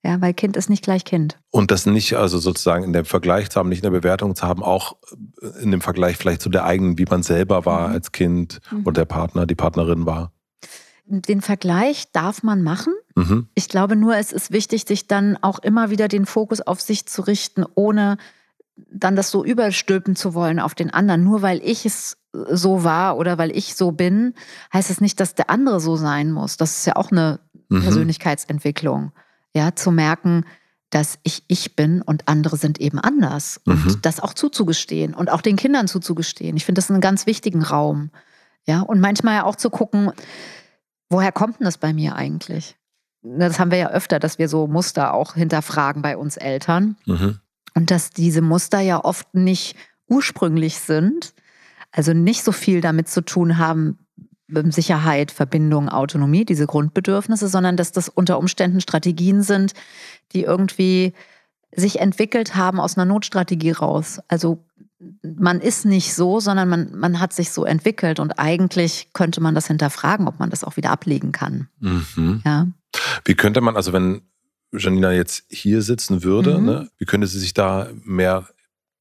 Ja, 0.04 0.20
weil 0.20 0.34
Kind 0.34 0.58
ist 0.58 0.70
nicht 0.70 0.84
gleich 0.84 1.06
Kind. 1.06 1.38
Und 1.52 1.70
das 1.70 1.86
nicht, 1.86 2.16
also 2.16 2.40
sozusagen 2.40 2.84
in 2.84 2.94
dem 2.94 3.06
Vergleich 3.06 3.52
zu 3.52 3.60
haben, 3.60 3.70
nicht 3.70 3.80
in 3.80 3.92
der 3.92 4.00
Bewertung 4.00 4.36
zu 4.36 4.48
haben, 4.48 4.64
auch 4.64 4.96
in 5.62 5.70
dem 5.70 5.82
Vergleich 5.82 6.18
vielleicht 6.18 6.42
zu 6.42 6.50
der 6.50 6.66
eigenen, 6.66 6.98
wie 6.98 7.06
man 7.06 7.22
selber 7.22 7.66
war 7.66 7.90
mhm. 7.90 7.94
als 7.94 8.12
Kind 8.12 8.62
mhm. 8.72 8.84
und 8.84 8.98
der 8.98 9.06
Partner, 9.06 9.46
die 9.46 9.56
Partnerin 9.56 10.08
war. 10.08 10.32
Den 11.06 11.42
Vergleich 11.42 12.12
darf 12.12 12.42
man 12.42 12.64
machen. 12.64 12.94
Mhm. 13.16 13.48
Ich 13.54 13.70
glaube 13.70 13.96
nur, 13.96 14.16
es 14.16 14.32
ist 14.32 14.52
wichtig, 14.52 14.86
sich 14.88 15.08
dann 15.08 15.38
auch 15.42 15.60
immer 15.60 15.92
wieder 15.92 16.08
den 16.08 16.26
Fokus 16.26 16.62
auf 16.62 16.82
sich 16.82 17.06
zu 17.06 17.22
richten, 17.22 17.64
ohne 17.76 18.18
dann 18.92 19.16
das 19.16 19.30
so 19.30 19.44
überstülpen 19.44 20.16
zu 20.16 20.34
wollen 20.34 20.60
auf 20.60 20.74
den 20.74 20.90
anderen. 20.90 21.24
Nur 21.24 21.44
weil 21.44 21.62
ich 21.64 21.86
es 21.86 22.18
so 22.32 22.84
war 22.84 23.18
oder 23.18 23.38
weil 23.38 23.56
ich 23.56 23.76
so 23.76 23.92
bin, 23.92 24.34
heißt 24.74 24.90
es 24.90 25.02
nicht, 25.02 25.20
dass 25.20 25.36
der 25.36 25.50
andere 25.50 25.80
so 25.80 25.96
sein 25.96 26.32
muss. 26.32 26.58
Das 26.58 26.78
ist 26.78 26.86
ja 26.88 26.96
auch 26.96 27.12
eine 27.12 27.40
mhm. 27.70 27.82
Persönlichkeitsentwicklung 27.82 29.12
ja, 29.56 29.76
zu 29.76 29.92
merken, 29.92 30.46
dass 30.90 31.18
ich 31.24 31.44
ich 31.48 31.76
bin 31.76 32.02
und 32.02 32.28
andere 32.28 32.58
sind 32.58 32.80
eben 32.80 33.00
anders. 33.00 33.60
Und 33.66 33.86
mhm. 33.86 34.02
das 34.02 34.20
auch 34.20 34.34
zuzugestehen 34.34 35.14
und 35.14 35.32
auch 35.32 35.42
den 35.42 35.56
Kindern 35.56 35.88
zuzugestehen. 35.88 36.58
Ich 36.58 36.66
finde 36.66 36.80
das 36.80 36.92
einen 36.92 37.02
ganz 37.02 37.26
wichtigen 37.26 37.64
Raum. 37.64 38.12
Ja, 38.68 38.82
und 38.82 39.00
manchmal 39.00 39.36
ja 39.36 39.44
auch 39.46 39.56
zu 39.56 39.70
gucken, 39.70 40.12
woher 41.10 41.32
kommt 41.32 41.60
denn 41.60 41.66
das 41.66 41.78
bei 41.78 41.94
mir 41.94 42.16
eigentlich? 42.16 42.76
Das 43.24 43.60
haben 43.60 43.72
wir 43.72 43.78
ja 43.78 43.90
öfter, 43.90 44.20
dass 44.20 44.38
wir 44.38 44.50
so 44.50 44.68
Muster 44.68 45.14
auch 45.14 45.36
hinterfragen 45.36 46.02
bei 46.02 46.18
uns 46.18 46.38
Eltern. 46.38 46.98
Mhm. 47.06 47.40
Und 47.74 47.90
dass 47.90 48.12
diese 48.12 48.42
Muster 48.42 48.80
ja 48.80 49.04
oft 49.04 49.34
nicht 49.34 49.76
ursprünglich 50.08 50.80
sind, 50.80 51.34
also 51.92 52.14
nicht 52.14 52.44
so 52.44 52.52
viel 52.52 52.82
damit 52.82 53.08
zu 53.08 53.22
tun 53.22 53.58
haben, 53.58 54.00
Sicherheit, 54.72 55.32
Verbindung, 55.32 55.90
Autonomie, 55.90 56.46
diese 56.46 56.68
Grundbedürfnisse, 56.68 57.48
sondern 57.48 57.78
dass 57.78 57.92
das 57.92 58.10
unter 58.10 58.38
Umständen 58.38 58.82
Strategien 58.82 59.42
sind, 59.44 59.74
die 60.34 60.44
irgendwie 60.44 61.14
sich 61.74 62.00
entwickelt 62.00 62.56
haben 62.56 62.80
aus 62.80 62.98
einer 62.98 63.06
Notstrategie 63.06 63.72
raus. 63.72 64.20
Also 64.28 64.66
man 65.24 65.62
ist 65.62 65.86
nicht 65.86 66.14
so, 66.14 66.40
sondern 66.40 66.70
man, 66.70 66.96
man 66.96 67.20
hat 67.20 67.34
sich 67.34 67.52
so 67.52 67.66
entwickelt 67.66 68.20
und 68.20 68.38
eigentlich 68.40 69.10
könnte 69.14 69.42
man 69.42 69.56
das 69.56 69.68
hinterfragen, 69.68 70.28
ob 70.28 70.40
man 70.40 70.50
das 70.50 70.64
auch 70.64 70.78
wieder 70.78 70.92
ablegen 70.92 71.32
kann. 71.32 71.68
Mhm. 71.80 72.42
Ja. 72.46 72.68
Wie 73.26 73.36
könnte 73.36 73.62
man, 73.62 73.76
also 73.76 73.94
wenn 73.94 74.22
Janina 74.74 75.12
jetzt 75.12 75.46
hier 75.50 75.82
sitzen 75.82 76.24
würde, 76.24 76.60
mhm. 76.60 76.66
ne, 76.66 76.90
wie 76.98 77.06
könnte 77.06 77.28
sie 77.28 77.40
sich 77.40 77.54
da 77.54 77.90
mehr 78.04 78.48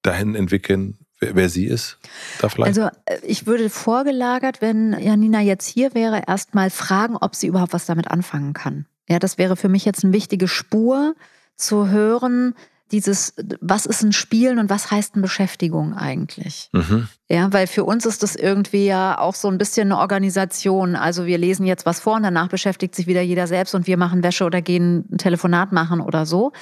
dahin 0.02 0.34
entwickeln, 0.34 0.98
wer, 1.20 1.48
sie 1.48 1.66
ist? 1.66 1.98
Da 2.40 2.48
vielleicht? 2.48 2.68
Also 2.68 2.90
äh, 3.06 3.18
ich 3.22 3.46
würde 3.46 3.70
vorgelagert, 3.70 4.60
wenn 4.60 4.98
Janina 4.98 5.40
jetzt 5.40 5.66
hier 5.66 5.94
wäre, 5.94 6.22
erstmal 6.26 6.70
fragen, 6.70 7.16
ob 7.16 7.34
sie 7.34 7.46
überhaupt 7.46 7.72
was 7.72 7.86
damit 7.86 8.08
anfangen 8.08 8.52
kann. 8.52 8.86
Ja, 9.08 9.18
das 9.18 9.38
wäre 9.38 9.56
für 9.56 9.68
mich 9.68 9.84
jetzt 9.84 10.04
eine 10.04 10.12
wichtige 10.12 10.48
Spur 10.48 11.14
zu 11.56 11.88
hören, 11.88 12.54
dieses, 12.92 13.34
was 13.60 13.86
ist 13.86 14.02
ein 14.02 14.12
Spielen 14.12 14.58
und 14.58 14.68
was 14.68 14.90
heißt 14.90 15.14
eine 15.14 15.22
Beschäftigung 15.22 15.94
eigentlich? 15.94 16.70
Mhm. 16.72 17.08
Ja, 17.28 17.52
weil 17.52 17.66
für 17.66 17.84
uns 17.84 18.04
ist 18.04 18.22
das 18.22 18.34
irgendwie 18.34 18.86
ja 18.86 19.18
auch 19.18 19.34
so 19.34 19.48
ein 19.48 19.58
bisschen 19.58 19.92
eine 19.92 20.00
Organisation. 20.00 20.96
Also 20.96 21.26
wir 21.26 21.38
lesen 21.38 21.66
jetzt 21.66 21.86
was 21.86 22.00
vor 22.00 22.16
und 22.16 22.24
danach 22.24 22.48
beschäftigt 22.48 22.94
sich 22.94 23.06
wieder 23.06 23.20
jeder 23.20 23.46
selbst 23.46 23.74
und 23.74 23.86
wir 23.86 23.96
machen 23.96 24.24
Wäsche 24.24 24.44
oder 24.44 24.60
gehen 24.60 25.04
ein 25.12 25.18
Telefonat 25.18 25.70
machen 25.70 26.00
oder 26.00 26.26
so. 26.26 26.52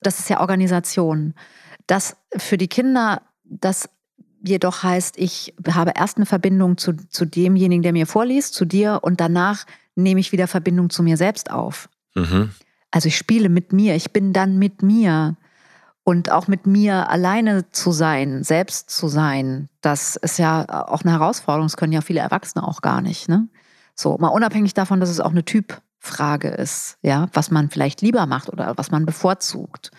Das 0.00 0.18
ist 0.18 0.30
ja 0.30 0.40
Organisation. 0.40 1.34
Das 1.86 2.16
für 2.36 2.56
die 2.56 2.68
Kinder 2.68 3.20
das 3.44 3.88
jedoch 4.48 4.82
heißt, 4.82 5.18
ich 5.18 5.54
habe 5.70 5.92
erst 5.96 6.16
eine 6.16 6.26
Verbindung 6.26 6.78
zu, 6.78 6.94
zu 7.08 7.24
demjenigen, 7.24 7.82
der 7.82 7.92
mir 7.92 8.06
vorliest, 8.06 8.54
zu 8.54 8.64
dir 8.64 9.00
und 9.02 9.20
danach 9.20 9.66
nehme 9.94 10.20
ich 10.20 10.32
wieder 10.32 10.46
Verbindung 10.46 10.90
zu 10.90 11.02
mir 11.02 11.16
selbst 11.16 11.50
auf. 11.50 11.88
Mhm. 12.14 12.50
Also 12.90 13.08
ich 13.08 13.16
spiele 13.16 13.48
mit 13.48 13.72
mir, 13.72 13.94
ich 13.94 14.12
bin 14.12 14.32
dann 14.32 14.58
mit 14.58 14.82
mir. 14.82 15.36
Und 16.08 16.30
auch 16.30 16.46
mit 16.46 16.68
mir 16.68 17.10
alleine 17.10 17.68
zu 17.72 17.90
sein, 17.90 18.44
selbst 18.44 18.90
zu 18.90 19.08
sein, 19.08 19.68
das 19.80 20.14
ist 20.14 20.38
ja 20.38 20.86
auch 20.86 21.02
eine 21.02 21.10
Herausforderung. 21.10 21.66
Das 21.66 21.76
können 21.76 21.92
ja 21.92 22.00
viele 22.00 22.20
Erwachsene 22.20 22.66
auch 22.66 22.80
gar 22.80 23.00
nicht. 23.00 23.28
Ne? 23.28 23.48
So, 23.96 24.16
mal 24.16 24.28
unabhängig 24.28 24.72
davon, 24.72 25.00
dass 25.00 25.10
es 25.10 25.18
auch 25.18 25.32
eine 25.32 25.44
Typfrage 25.44 26.46
ist, 26.46 26.96
ja, 27.02 27.28
was 27.32 27.50
man 27.50 27.70
vielleicht 27.70 28.02
lieber 28.02 28.26
macht 28.26 28.50
oder 28.50 28.74
was 28.76 28.92
man 28.92 29.04
bevorzugt. 29.04 29.90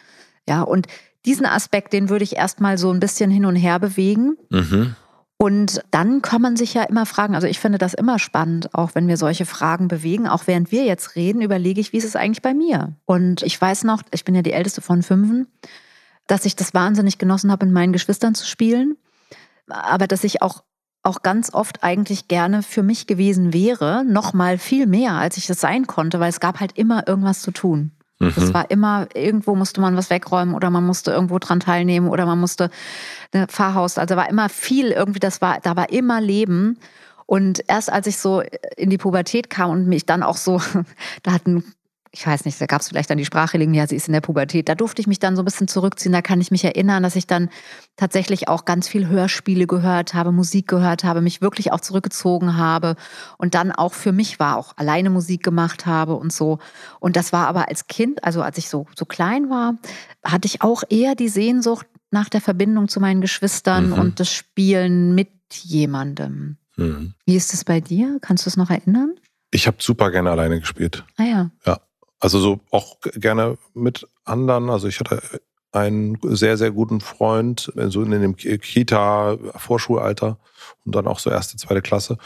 Ja, 0.48 0.62
und 0.62 0.88
diesen 1.28 1.46
Aspekt, 1.46 1.94
den 1.94 2.10
würde 2.10 2.24
ich 2.24 2.36
erstmal 2.36 2.78
so 2.78 2.90
ein 2.92 3.00
bisschen 3.00 3.30
hin 3.30 3.46
und 3.46 3.56
her 3.56 3.80
bewegen. 3.80 4.38
Mhm. 4.50 4.96
Und 5.40 5.82
dann 5.92 6.24
kann 6.24 6.42
man 6.42 6.58
sich 6.58 6.74
ja 6.74 6.84
immer 6.84 7.06
fragen, 7.06 7.36
also 7.36 7.46
ich 7.46 7.60
finde 7.60 7.78
das 7.78 7.94
immer 7.94 8.18
spannend, 8.18 8.74
auch 8.74 8.96
wenn 8.96 9.08
wir 9.08 9.18
solche 9.18 9.46
Fragen 9.46 9.88
bewegen, 9.88 10.28
auch 10.28 10.48
während 10.48 10.72
wir 10.72 10.84
jetzt 10.86 11.16
reden, 11.16 11.44
überlege 11.44 11.80
ich, 11.80 11.94
wie 11.94 11.98
ist 11.98 12.06
es 12.06 12.16
eigentlich 12.16 12.42
bei 12.42 12.56
mir? 12.56 12.96
Und 13.06 13.44
ich 13.44 13.62
weiß 13.62 13.84
noch, 13.84 14.02
ich 14.10 14.26
bin 14.26 14.34
ja 14.34 14.42
die 14.42 14.54
älteste 14.54 14.82
von 14.82 15.04
fünfen, 15.04 15.46
dass 16.26 16.46
ich 16.46 16.56
das 16.56 16.74
wahnsinnig 16.74 17.20
genossen 17.20 17.52
habe, 17.52 17.68
mit 17.68 17.76
meinen 17.76 17.94
Geschwistern 17.94 18.34
zu 18.34 18.48
spielen, 18.48 18.98
aber 19.68 20.08
dass 20.08 20.24
ich 20.24 20.42
auch 20.42 20.64
auch 21.04 21.22
ganz 21.22 21.54
oft 21.54 21.84
eigentlich 21.84 22.28
gerne 22.28 22.62
für 22.64 22.84
mich 22.84 23.08
gewesen 23.08 23.54
wäre, 23.54 24.04
noch 24.04 24.34
mal 24.34 24.58
viel 24.58 24.88
mehr, 24.88 25.14
als 25.14 25.38
ich 25.38 25.50
es 25.50 25.62
sein 25.62 25.88
konnte, 25.88 26.20
weil 26.20 26.30
es 26.30 26.42
gab 26.42 26.60
halt 26.60 26.78
immer 26.78 27.08
irgendwas 27.08 27.42
zu 27.42 27.52
tun. 27.52 27.92
Mhm. 28.20 28.34
Das 28.36 28.54
war 28.54 28.72
immer, 28.72 29.08
irgendwo 29.14 29.56
musste 29.56 29.82
man 29.82 29.96
was 29.96 30.10
wegräumen 30.10 30.56
oder 30.56 30.70
man 30.70 30.86
musste 30.86 31.12
irgendwo 31.12 31.40
dran 31.40 31.60
teilnehmen 31.60 32.10
oder 32.10 32.26
man 32.26 32.40
musste 32.40 32.70
ein 33.32 33.42
ne, 33.42 33.48
Pfarrhaus. 33.48 33.98
Also 33.98 34.16
war 34.16 34.30
immer 34.30 34.50
viel 34.50 34.92
irgendwie, 34.92 35.20
das 35.20 35.42
war, 35.42 35.60
da 35.62 35.76
war 35.76 35.92
immer 35.92 36.20
Leben. 36.22 36.80
Und 37.26 37.62
erst 37.68 37.92
als 37.92 38.08
ich 38.08 38.18
so 38.18 38.42
in 38.78 38.90
die 38.90 38.98
Pubertät 38.98 39.50
kam 39.50 39.70
und 39.70 39.88
mich 39.88 40.06
dann 40.06 40.24
auch 40.24 40.38
so, 40.38 40.62
da 41.24 41.34
hatten 41.34 41.64
ich 42.18 42.26
weiß 42.26 42.46
nicht, 42.46 42.60
da 42.60 42.66
gab 42.66 42.82
es 42.82 42.88
vielleicht 42.88 43.12
dann 43.12 43.20
die 43.20 43.26
Sprachregelung, 43.26 43.76
ja, 43.76 43.86
sie 43.86 43.96
ist 43.96 44.08
in 44.08 44.14
der 44.14 44.22
Pubertät. 44.22 44.68
Da 44.68 44.74
durfte 44.74 45.02
ich 45.02 45.08
mich 45.08 45.20
dann 45.20 45.36
so 45.36 45.44
ein 45.44 45.46
bisschen 45.46 45.68
zurückziehen. 45.68 46.12
Da 46.12 46.24
kann 46.24 46.42
ich 46.42 46.50
mich 46.50 46.64
erinnern, 46.64 47.04
dass 47.04 47.16
ich 47.16 47.28
dann 47.28 47.50
tatsächlich 47.96 48.48
auch 48.48 48.66
ganz 48.66 48.88
viel 48.88 49.08
Hörspiele 49.08 49.68
gehört 49.68 50.16
habe, 50.16 50.32
Musik 50.32 50.68
gehört 50.68 51.04
habe, 51.04 51.22
mich 51.22 51.42
wirklich 51.42 51.72
auch 51.72 51.80
zurückgezogen 51.80 52.58
habe 52.58 52.96
und 53.38 53.54
dann 53.54 53.72
auch 53.72 53.94
für 53.94 54.14
mich 54.14 54.40
war, 54.40 54.58
auch 54.58 54.74
alleine 54.78 55.12
Musik 55.12 55.44
gemacht 55.44 55.86
habe 55.86 56.16
und 56.16 56.34
so. 56.34 56.58
Und 57.00 57.16
das 57.16 57.34
war 57.34 57.48
aber 57.48 57.68
als 57.68 57.86
Kind, 57.86 58.24
also 58.24 58.42
als 58.42 58.58
ich 58.58 58.68
so, 58.68 58.88
so 58.96 59.06
klein 59.06 59.52
war, 59.52 59.76
hatte 60.24 60.48
ich 60.48 60.64
auch 60.64 60.82
eher 60.90 61.14
die 61.14 61.30
Sehnsucht 61.30 61.86
nach 62.10 62.30
der 62.30 62.42
Verbindung 62.42 62.88
zu 62.88 63.00
meinen 63.00 63.22
Geschwistern 63.22 63.92
mhm. 63.92 63.94
und 63.94 64.20
das 64.20 64.34
Spielen 64.34 65.14
mit 65.14 65.30
jemandem. 65.52 66.58
Mhm. 66.78 67.14
Wie 67.28 67.36
ist 67.36 67.54
es 67.54 67.64
bei 67.64 67.80
dir? 67.80 68.18
Kannst 68.22 68.48
du 68.48 68.50
es 68.50 68.58
noch 68.58 68.72
erinnern? 68.72 69.14
Ich 69.52 69.68
habe 69.68 69.78
super 69.80 70.10
gerne 70.10 70.32
alleine 70.32 70.60
gespielt. 70.60 71.06
Ah 71.18 71.24
ja. 71.24 71.52
Ja, 71.66 71.80
also 72.20 72.40
so 72.40 72.60
auch 72.72 72.98
gerne 73.02 73.58
mit 73.74 74.08
anderen. 74.26 74.70
Also 74.70 74.88
ich 74.88 75.00
hatte 75.00 75.22
einen 75.72 76.18
sehr, 76.24 76.58
sehr 76.58 76.72
guten 76.72 77.02
Freund, 77.02 77.72
so 77.88 78.02
in 78.02 78.12
dem 78.12 78.36
Kita, 78.36 79.38
Vorschulalter 79.56 80.40
und 80.86 80.96
dann 80.96 81.08
auch 81.08 81.20
so 81.20 81.30
erste, 81.30 81.58
zweite 81.58 81.82
Klasse. 81.82 82.18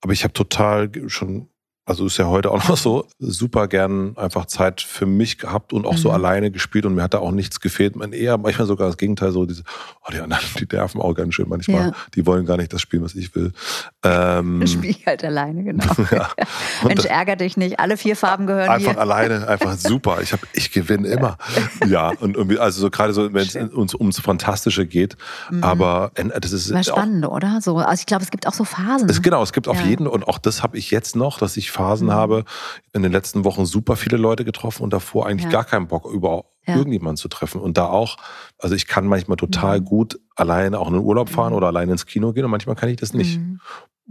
Aber 0.00 0.12
ich 0.12 0.22
habe 0.24 0.32
total 0.32 0.90
schon 1.08 1.48
also 1.90 2.06
ist 2.06 2.16
ja 2.18 2.26
heute 2.26 2.50
auch 2.50 2.56
noch 2.68 2.76
so, 2.76 3.06
super 3.18 3.68
gern 3.68 4.16
einfach 4.16 4.46
Zeit 4.46 4.80
für 4.80 5.06
mich 5.06 5.38
gehabt 5.38 5.72
und 5.72 5.86
auch 5.86 5.94
mhm. 5.94 5.98
so 5.98 6.10
alleine 6.10 6.50
gespielt 6.50 6.86
und 6.86 6.94
mir 6.94 7.02
hat 7.02 7.14
da 7.14 7.18
auch 7.18 7.32
nichts 7.32 7.60
gefehlt. 7.60 7.96
Man 7.96 8.12
eher 8.12 8.38
manchmal 8.38 8.66
sogar 8.66 8.86
das 8.86 8.96
Gegenteil, 8.96 9.32
so 9.32 9.44
diese, 9.44 9.64
oh, 10.06 10.12
die 10.12 10.20
anderen, 10.20 10.44
die 10.58 10.66
nerven 10.70 11.00
auch 11.00 11.12
ganz 11.14 11.34
schön 11.34 11.48
manchmal. 11.48 11.88
Ja. 11.88 11.92
Die 12.14 12.24
wollen 12.26 12.46
gar 12.46 12.56
nicht 12.56 12.72
das 12.72 12.80
spielen, 12.80 13.02
was 13.02 13.14
ich 13.14 13.34
will. 13.34 13.52
Ähm, 14.04 14.66
Spiel 14.66 14.94
halt 15.04 15.24
alleine, 15.24 15.64
genau. 15.64 15.84
ja. 16.10 16.28
Mensch, 16.86 17.04
ärger 17.04 17.36
dich 17.36 17.56
nicht. 17.56 17.80
Alle 17.80 17.96
vier 17.96 18.16
Farben 18.16 18.46
gehören 18.46 18.68
Einfach 18.68 18.92
hier. 18.92 19.00
alleine, 19.00 19.48
einfach 19.48 19.76
super. 19.76 20.18
Ich 20.22 20.32
hab, 20.32 20.40
ich 20.52 20.70
gewinne 20.70 21.08
immer. 21.08 21.38
ja, 21.88 22.10
und 22.20 22.36
irgendwie, 22.36 22.58
also 22.58 22.80
so 22.80 22.90
gerade 22.90 23.12
so, 23.12 23.32
wenn 23.32 23.46
es 23.46 23.56
uns 23.56 23.94
ums 23.94 24.20
Fantastische 24.20 24.86
geht. 24.86 25.16
Mhm. 25.50 25.64
Aber 25.64 26.12
das 26.14 26.52
ist. 26.52 26.72
War 26.72 26.84
spannend, 26.84 27.26
oder? 27.26 27.60
So, 27.60 27.78
also 27.78 28.00
ich 28.00 28.06
glaube, 28.06 28.22
es 28.22 28.30
gibt 28.30 28.46
auch 28.46 28.54
so 28.54 28.64
Phasen. 28.64 29.08
Es, 29.10 29.22
genau, 29.22 29.42
es 29.42 29.52
gibt 29.52 29.66
auf 29.66 29.80
jeden, 29.84 30.06
und 30.06 30.28
auch 30.28 30.38
das 30.38 30.62
habe 30.62 30.78
ich 30.78 30.90
jetzt 30.90 31.16
noch, 31.16 31.38
dass 31.38 31.56
ich 31.56 31.70
Phasen 31.80 32.08
mhm. 32.08 32.12
habe, 32.12 32.44
in 32.92 33.02
den 33.02 33.12
letzten 33.12 33.44
Wochen 33.44 33.66
super 33.66 33.96
viele 33.96 34.16
Leute 34.16 34.44
getroffen 34.44 34.82
und 34.82 34.92
davor 34.92 35.26
eigentlich 35.26 35.44
ja. 35.44 35.50
gar 35.50 35.64
keinen 35.64 35.88
Bock 35.88 36.04
über 36.04 36.44
ja. 36.66 36.76
irgendjemanden 36.76 37.16
zu 37.16 37.28
treffen. 37.28 37.60
Und 37.60 37.76
da 37.76 37.86
auch, 37.86 38.16
also 38.58 38.74
ich 38.74 38.86
kann 38.86 39.06
manchmal 39.06 39.36
total 39.36 39.80
mhm. 39.80 39.84
gut 39.84 40.20
alleine 40.36 40.78
auch 40.78 40.88
in 40.88 40.94
den 40.94 41.02
Urlaub 41.02 41.28
fahren 41.28 41.52
mhm. 41.52 41.56
oder 41.56 41.68
alleine 41.68 41.92
ins 41.92 42.06
Kino 42.06 42.32
gehen 42.32 42.44
und 42.44 42.50
manchmal 42.50 42.76
kann 42.76 42.88
ich 42.88 42.96
das 42.96 43.14
nicht. 43.14 43.38
Mhm. 43.38 43.60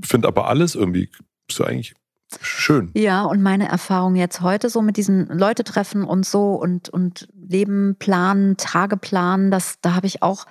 Finde 0.01 0.27
aber 0.27 0.47
alles 0.47 0.75
irgendwie 0.75 1.09
so 1.51 1.63
eigentlich 1.63 1.93
schön. 2.41 2.91
Ja, 2.95 3.23
und 3.23 3.41
meine 3.41 3.67
Erfahrung 3.67 4.15
jetzt 4.15 4.41
heute 4.41 4.69
so 4.69 4.81
mit 4.81 4.97
diesen 4.97 5.27
Leute 5.27 5.63
treffen 5.63 6.03
und 6.03 6.25
so 6.25 6.53
und, 6.53 6.89
und 6.89 7.27
Leben 7.33 7.95
planen, 7.97 8.55
Tage 8.57 8.97
planen, 8.97 9.51
das, 9.51 9.79
da 9.81 9.95
habe 9.95 10.07
ich 10.07 10.21
auch 10.21 10.45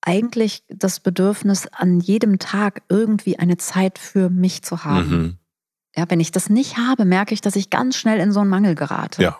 eigentlich 0.00 0.64
das 0.68 1.00
Bedürfnis, 1.00 1.66
an 1.66 2.00
jedem 2.00 2.38
Tag 2.38 2.82
irgendwie 2.88 3.38
eine 3.38 3.56
Zeit 3.56 3.98
für 3.98 4.30
mich 4.30 4.62
zu 4.62 4.84
haben. 4.84 5.10
Mhm. 5.10 5.37
Ja, 5.98 6.04
wenn 6.08 6.20
ich 6.20 6.30
das 6.30 6.48
nicht 6.48 6.76
habe, 6.78 7.04
merke 7.04 7.34
ich, 7.34 7.40
dass 7.40 7.56
ich 7.56 7.70
ganz 7.70 7.96
schnell 7.96 8.20
in 8.20 8.32
so 8.32 8.40
einen 8.40 8.50
Mangel 8.50 8.74
gerate. 8.74 9.22
Ja, 9.22 9.38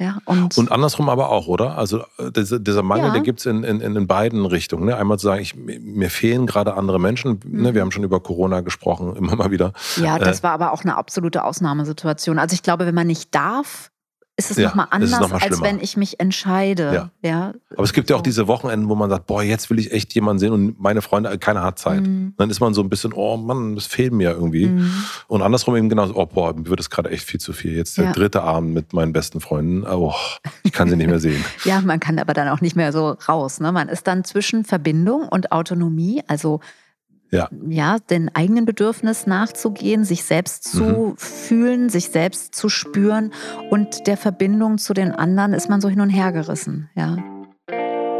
ja, 0.00 0.18
und, 0.26 0.56
und 0.56 0.70
andersrum 0.70 1.08
aber 1.08 1.28
auch, 1.30 1.48
oder? 1.48 1.76
Also 1.76 2.04
äh, 2.18 2.30
dieser, 2.30 2.60
dieser 2.60 2.84
Mangel, 2.84 3.06
ja. 3.06 3.12
der 3.14 3.22
gibt 3.22 3.40
es 3.40 3.46
in, 3.46 3.64
in, 3.64 3.80
in 3.80 4.06
beiden 4.06 4.46
Richtungen. 4.46 4.84
Ne? 4.84 4.96
Einmal 4.96 5.18
zu 5.18 5.26
sagen, 5.26 5.42
ich, 5.42 5.56
mir 5.56 6.08
fehlen 6.08 6.46
gerade 6.46 6.74
andere 6.74 7.00
Menschen. 7.00 7.40
Mhm. 7.44 7.62
Ne? 7.62 7.74
Wir 7.74 7.80
haben 7.80 7.90
schon 7.90 8.04
über 8.04 8.20
Corona 8.20 8.60
gesprochen, 8.60 9.16
immer 9.16 9.34
mal 9.34 9.50
wieder. 9.50 9.72
Ja, 9.96 10.20
das 10.20 10.40
äh, 10.40 10.42
war 10.44 10.52
aber 10.52 10.72
auch 10.72 10.84
eine 10.84 10.96
absolute 10.96 11.42
Ausnahmesituation. 11.42 12.38
Also 12.38 12.54
ich 12.54 12.62
glaube, 12.62 12.86
wenn 12.86 12.94
man 12.94 13.08
nicht 13.08 13.34
darf, 13.34 13.90
ist 14.38 14.52
es 14.52 14.56
ja, 14.56 14.68
nochmal 14.68 14.86
anders, 14.90 15.10
noch 15.10 15.30
mal 15.30 15.42
als 15.42 15.60
wenn 15.60 15.80
ich 15.80 15.96
mich 15.96 16.20
entscheide. 16.20 17.10
Ja. 17.22 17.28
ja. 17.28 17.54
Aber 17.72 17.82
es 17.82 17.92
gibt 17.92 18.08
ja 18.08 18.14
auch 18.14 18.22
diese 18.22 18.46
Wochenenden, 18.46 18.88
wo 18.88 18.94
man 18.94 19.10
sagt, 19.10 19.26
boah, 19.26 19.42
jetzt 19.42 19.68
will 19.68 19.80
ich 19.80 19.90
echt 19.90 20.14
jemanden 20.14 20.38
sehen 20.38 20.52
und 20.52 20.80
meine 20.80 21.02
Freunde, 21.02 21.36
keiner 21.38 21.64
hat 21.64 21.80
Zeit. 21.80 22.02
Mhm. 22.02 22.34
Dann 22.36 22.48
ist 22.48 22.60
man 22.60 22.72
so 22.72 22.80
ein 22.80 22.88
bisschen, 22.88 23.12
oh 23.12 23.36
Mann, 23.36 23.74
das 23.74 23.86
fehlt 23.86 24.12
mir 24.12 24.30
irgendwie. 24.30 24.66
Mhm. 24.66 25.04
Und 25.26 25.42
andersrum 25.42 25.74
eben 25.74 25.88
genauso, 25.88 26.14
oh 26.14 26.26
boah, 26.26 26.54
mir 26.54 26.68
wird 26.68 26.78
es 26.78 26.88
gerade 26.88 27.10
echt 27.10 27.24
viel 27.24 27.40
zu 27.40 27.52
viel. 27.52 27.76
Jetzt 27.76 27.98
der 27.98 28.04
ja. 28.04 28.12
dritte 28.12 28.42
Abend 28.42 28.74
mit 28.74 28.92
meinen 28.92 29.12
besten 29.12 29.40
Freunden, 29.40 29.84
oh, 29.84 30.14
ich 30.62 30.70
kann 30.70 30.88
sie 30.88 30.94
nicht 30.94 31.08
mehr 31.08 31.18
sehen. 31.18 31.44
ja, 31.64 31.80
man 31.80 31.98
kann 31.98 32.20
aber 32.20 32.32
dann 32.32 32.48
auch 32.48 32.60
nicht 32.60 32.76
mehr 32.76 32.92
so 32.92 33.16
raus. 33.28 33.58
Ne? 33.58 33.72
Man 33.72 33.88
ist 33.88 34.06
dann 34.06 34.22
zwischen 34.22 34.64
Verbindung 34.64 35.26
und 35.26 35.50
Autonomie, 35.50 36.22
also 36.28 36.60
ja. 37.30 37.48
ja, 37.68 37.98
den 37.98 38.34
eigenen 38.34 38.64
Bedürfnis 38.64 39.26
nachzugehen, 39.26 40.04
sich 40.04 40.24
selbst 40.24 40.64
zu 40.64 40.84
mhm. 40.84 41.16
fühlen, 41.16 41.88
sich 41.88 42.10
selbst 42.10 42.54
zu 42.54 42.68
spüren 42.68 43.32
und 43.70 44.06
der 44.06 44.16
Verbindung 44.16 44.78
zu 44.78 44.94
den 44.94 45.12
anderen 45.12 45.52
ist 45.52 45.68
man 45.68 45.80
so 45.80 45.88
hin 45.88 46.00
und 46.00 46.10
her 46.10 46.32
gerissen, 46.32 46.90
ja. 46.94 47.16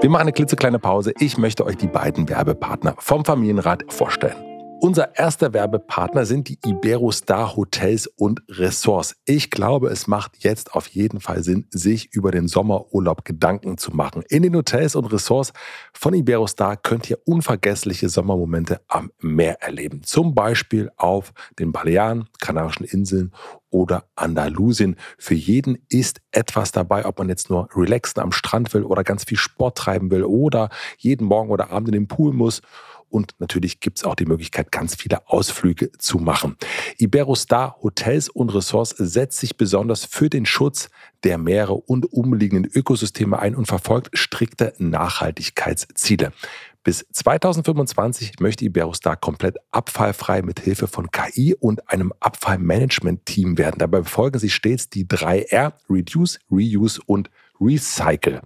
Wir 0.01 0.11
machen 0.11 0.23
eine 0.23 0.33
klitzekleine 0.33 0.79
Pause. 0.79 1.13
Ich 1.19 1.39
möchte 1.39 1.67
euch 1.67 1.77
die 1.77 1.89
beiden 1.89 2.29
Werbepartner 2.29 2.95
vom 2.99 3.25
Familienrat 3.25 3.93
vorstellen. 3.93 4.48
Unser 4.81 5.19
erster 5.19 5.53
Werbepartner 5.53 6.25
sind 6.25 6.49
die 6.49 6.59
Iberostar 6.65 7.57
Hotels 7.57 8.07
und 8.07 8.43
Ressorts. 8.49 9.17
Ich 9.25 9.51
glaube, 9.51 9.89
es 9.89 10.07
macht 10.07 10.45
jetzt 10.45 10.73
auf 10.73 10.87
jeden 10.87 11.21
Fall 11.21 11.43
Sinn, 11.43 11.67
sich 11.71 12.15
über 12.15 12.31
den 12.31 12.47
Sommerurlaub 12.47 13.25
Gedanken 13.25 13.77
zu 13.77 13.91
machen. 13.91 14.23
In 14.29 14.45
den 14.45 14.55
Hotels 14.55 14.95
und 14.95 15.07
Ressorts 15.07 15.53
von 15.93 16.15
Iberostar 16.15 16.77
könnt 16.77 17.11
ihr 17.11 17.19
unvergessliche 17.25 18.09
Sommermomente 18.09 18.81
am 18.87 19.11
Meer 19.21 19.61
erleben. 19.63 20.05
Zum 20.05 20.37
Beispiel 20.37 20.93
auf 20.97 21.33
den 21.59 21.73
Balearen, 21.73 22.29
Kanarischen 22.39 22.87
Inseln 22.87 23.33
oder 23.71 24.05
Andalusien. 24.15 24.95
Für 25.19 25.35
jeden 25.35 25.79
ist 25.89 26.21
etwas 26.31 26.71
dabei, 26.71 27.05
ob 27.05 27.19
man 27.19 27.29
jetzt 27.29 27.51
nur 27.51 27.69
relaxen 27.75 28.21
am 28.21 28.31
Strand 28.31 28.73
will 28.75 28.85
oder 28.85 29.03
ganz 29.03 29.25
viel 29.25 29.39
Sport 29.39 29.77
treiben 29.77 30.13
will 30.13 30.23
oder 30.23 30.71
jeden 30.99 31.27
Morgen 31.27 31.51
oder 31.51 31.73
Abend 31.73 31.89
in 31.89 31.95
den 31.95 32.09
Pool 32.09 32.33
muss 32.33 32.63
und 33.11 33.35
natürlich 33.39 33.81
gibt 33.81 33.99
es 33.99 34.05
auch 34.05 34.15
die 34.15 34.27
Möglichkeit, 34.27 34.73
ganz 34.73 34.95
viele 34.95 35.29
Ausflüge 35.29 35.93
zu 35.99 36.19
machen. 36.19 36.57
Iberostar 36.99 37.77
Hotels 37.83 38.29
und 38.29 38.55
Ressorts 38.55 38.95
setzt 38.97 39.39
sich 39.39 39.57
besonders 39.57 40.05
für 40.05 40.31
den 40.31 40.47
Schutz 40.47 40.91
der 41.25 41.39
Meere 41.39 41.75
und 41.75 42.13
umliegenden 42.13 42.71
Ökosysteme 42.73 43.39
ein 43.39 43.55
und 43.55 43.67
verfolgt 43.67 44.17
strikte 44.17 44.75
Nachhaltigkeitsziele. 44.79 46.33
Bis 46.85 47.05
2025 47.13 48.41
möchte 48.41 48.65
Iberostar 48.65 49.17
komplett 49.17 49.57
abfallfrei 49.73 50.43
mit 50.43 50.61
Hilfe 50.61 50.87
von 50.87 51.11
KI 51.11 51.55
und 51.55 51.91
einem 51.91 52.15
Abfallmanagement-Team 52.21 53.59
werden. 53.59 53.79
Dabei 53.79 54.01
befolgen 54.01 54.39
sie 54.39 54.49
stets 54.49 54.89
die 54.89 55.05
3R, 55.05 55.75
Reduce, 55.91 56.39
Reuse 56.51 57.01
und 57.05 57.31
Recycle. 57.61 58.41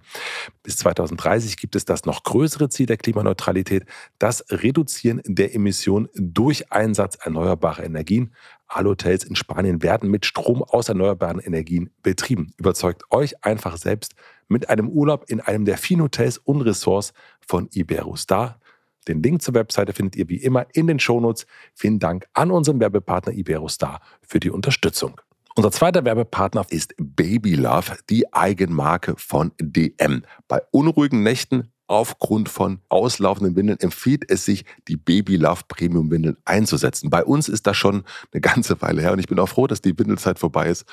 Bis 0.63 0.77
2030 0.77 1.57
gibt 1.57 1.75
es 1.75 1.85
das 1.85 2.05
noch 2.05 2.23
größere 2.23 2.69
Ziel 2.69 2.85
der 2.85 2.97
Klimaneutralität, 2.97 3.85
das 4.19 4.43
Reduzieren 4.49 5.21
der 5.25 5.53
Emissionen 5.53 6.09
durch 6.15 6.71
Einsatz 6.71 7.15
erneuerbarer 7.15 7.83
Energien. 7.83 8.33
Alle 8.67 8.89
Hotels 8.89 9.23
in 9.23 9.35
Spanien 9.35 9.83
werden 9.83 10.09
mit 10.09 10.25
Strom 10.25 10.63
aus 10.63 10.89
erneuerbaren 10.89 11.39
Energien 11.39 11.91
betrieben. 12.01 12.53
Überzeugt 12.57 13.03
euch 13.11 13.43
einfach 13.43 13.77
selbst 13.77 14.13
mit 14.47 14.69
einem 14.69 14.89
Urlaub 14.89 15.25
in 15.29 15.41
einem 15.41 15.65
der 15.65 15.77
vielen 15.77 16.01
Hotels 16.01 16.37
und 16.37 16.61
Ressorts 16.61 17.13
von 17.45 17.69
Iberostar. 17.71 18.59
Den 19.07 19.21
Link 19.21 19.41
zur 19.41 19.53
Webseite 19.53 19.93
findet 19.93 20.15
ihr 20.15 20.29
wie 20.29 20.37
immer 20.37 20.65
in 20.73 20.87
den 20.87 20.99
Shownotes. 20.99 21.45
Vielen 21.73 21.99
Dank 21.99 22.25
an 22.33 22.51
unseren 22.51 22.79
Werbepartner 22.79 23.33
Iberostar 23.33 24.01
für 24.21 24.39
die 24.39 24.49
Unterstützung. 24.49 25.19
Unser 25.55 25.71
zweiter 25.71 26.03
Werbepartner 26.03 26.65
ist 26.69 26.95
Baby 26.97 27.53
Love, 27.53 27.97
die 28.09 28.33
Eigenmarke 28.33 29.13
von 29.17 29.51
DM. 29.61 30.23
Bei 30.47 30.59
unruhigen 30.71 31.21
Nächten 31.21 31.71
aufgrund 31.85 32.49
von 32.49 32.79
auslaufenden 32.89 33.55
Windeln 33.55 33.79
empfiehlt 33.79 34.23
es 34.31 34.45
sich, 34.45 34.65
die 34.87 34.97
Baby 34.97 35.35
Love 35.35 35.61
Premium 35.67 36.09
Windeln 36.09 36.37
einzusetzen. 36.45 37.11
Bei 37.11 37.23
uns 37.23 37.49
ist 37.49 37.67
das 37.67 37.77
schon 37.77 38.03
eine 38.31 38.41
ganze 38.41 38.81
Weile 38.81 39.03
her 39.03 39.11
und 39.11 39.19
ich 39.19 39.27
bin 39.27 39.37
auch 39.37 39.49
froh, 39.49 39.67
dass 39.67 39.81
die 39.81 39.97
Windelzeit 39.97 40.39
vorbei 40.39 40.69
ist 40.69 40.85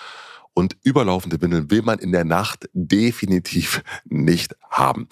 und 0.54 0.76
überlaufende 0.82 1.40
Windeln 1.40 1.70
will 1.70 1.82
man 1.82 1.98
in 1.98 2.12
der 2.12 2.24
Nacht 2.24 2.68
definitiv 2.72 3.82
nicht 4.04 4.54
haben. 4.68 5.08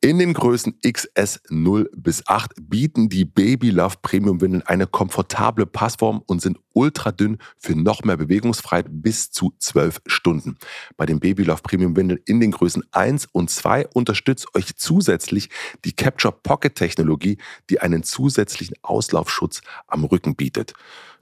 In 0.00 0.18
den 0.18 0.34
Größen 0.34 0.78
XS 0.82 1.40
0 1.48 1.90
bis 1.96 2.26
8 2.26 2.52
bieten 2.60 3.08
die 3.08 3.24
Baby 3.24 3.70
Love 3.70 3.96
Premium 4.02 4.40
Windeln 4.40 4.62
eine 4.62 4.86
komfortable 4.86 5.66
Passform 5.66 6.22
und 6.26 6.42
sind 6.42 6.58
ultra 6.72 7.12
dünn 7.12 7.38
für 7.58 7.74
noch 7.74 8.02
mehr 8.04 8.16
Bewegungsfreiheit 8.16 8.86
bis 8.88 9.30
zu 9.30 9.52
12 9.58 10.00
Stunden. 10.06 10.56
Bei 10.96 11.06
den 11.06 11.20
Baby 11.20 11.44
Love 11.44 11.62
Premium 11.62 11.96
Windeln 11.96 12.20
in 12.26 12.40
den 12.40 12.50
Größen 12.50 12.82
1 12.92 13.28
und 13.32 13.50
2 13.50 13.88
unterstützt 13.88 14.54
euch 14.54 14.76
zusätzlich 14.76 15.50
die 15.84 15.92
Capture 15.92 16.32
Pocket 16.32 16.74
Technologie, 16.74 17.38
die 17.68 17.80
einen 17.80 18.02
zusätzlichen 18.02 18.76
Auslaufschutz 18.82 19.62
am 19.86 20.04
Rücken 20.04 20.36
bietet. 20.36 20.74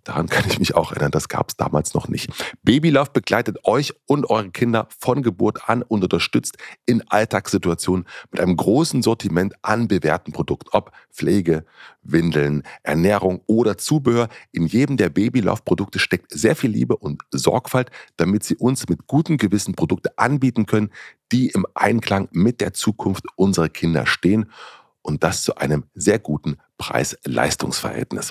Daran 0.04 0.28
kann 0.28 0.48
ich 0.48 0.58
mich 0.58 0.74
auch 0.74 0.92
erinnern, 0.92 1.10
das 1.10 1.28
gab 1.28 1.50
es 1.50 1.56
damals 1.56 1.94
noch 1.94 2.08
nicht. 2.08 2.30
Baby 2.62 2.90
begleitet 3.12 3.58
euch 3.64 3.92
und 4.06 4.30
eure 4.30 4.50
Kinder 4.50 4.88
von 4.98 5.22
Geburt 5.22 5.68
an 5.68 5.82
und 5.82 6.02
unterstützt 6.02 6.56
in 6.86 7.02
Alltagssituationen 7.08 8.06
mit 8.30 8.40
einem 8.40 8.56
großen 8.56 9.02
Sortiment 9.02 9.54
an 9.62 9.88
bewährten 9.88 10.32
Produkten, 10.32 10.70
ob 10.72 10.92
Pflege, 11.12 11.64
Windeln, 12.02 12.62
Ernährung 12.82 13.42
oder 13.46 13.76
Zubehör. 13.76 14.28
In 14.52 14.66
jedem 14.66 14.96
der 14.96 15.10
Baby 15.10 15.40
Love 15.40 15.62
Produkte 15.64 15.98
steckt 15.98 16.32
sehr 16.32 16.56
viel 16.56 16.70
Liebe 16.70 16.96
und 16.96 17.22
Sorgfalt, 17.30 17.90
damit 18.16 18.44
sie 18.44 18.56
uns 18.56 18.88
mit 18.88 19.06
gutem 19.06 19.36
Gewissen 19.36 19.74
Produkte 19.74 20.16
anbieten 20.18 20.66
können, 20.66 20.90
die 21.32 21.48
im 21.48 21.66
Einklang 21.74 22.28
mit 22.32 22.60
der 22.60 22.72
Zukunft 22.72 23.24
unserer 23.36 23.68
Kinder 23.68 24.06
stehen 24.06 24.50
und 25.02 25.24
das 25.24 25.42
zu 25.42 25.56
einem 25.56 25.84
sehr 25.94 26.18
guten 26.18 26.56
Preis-Leistungs-Verhältnis. 26.78 28.30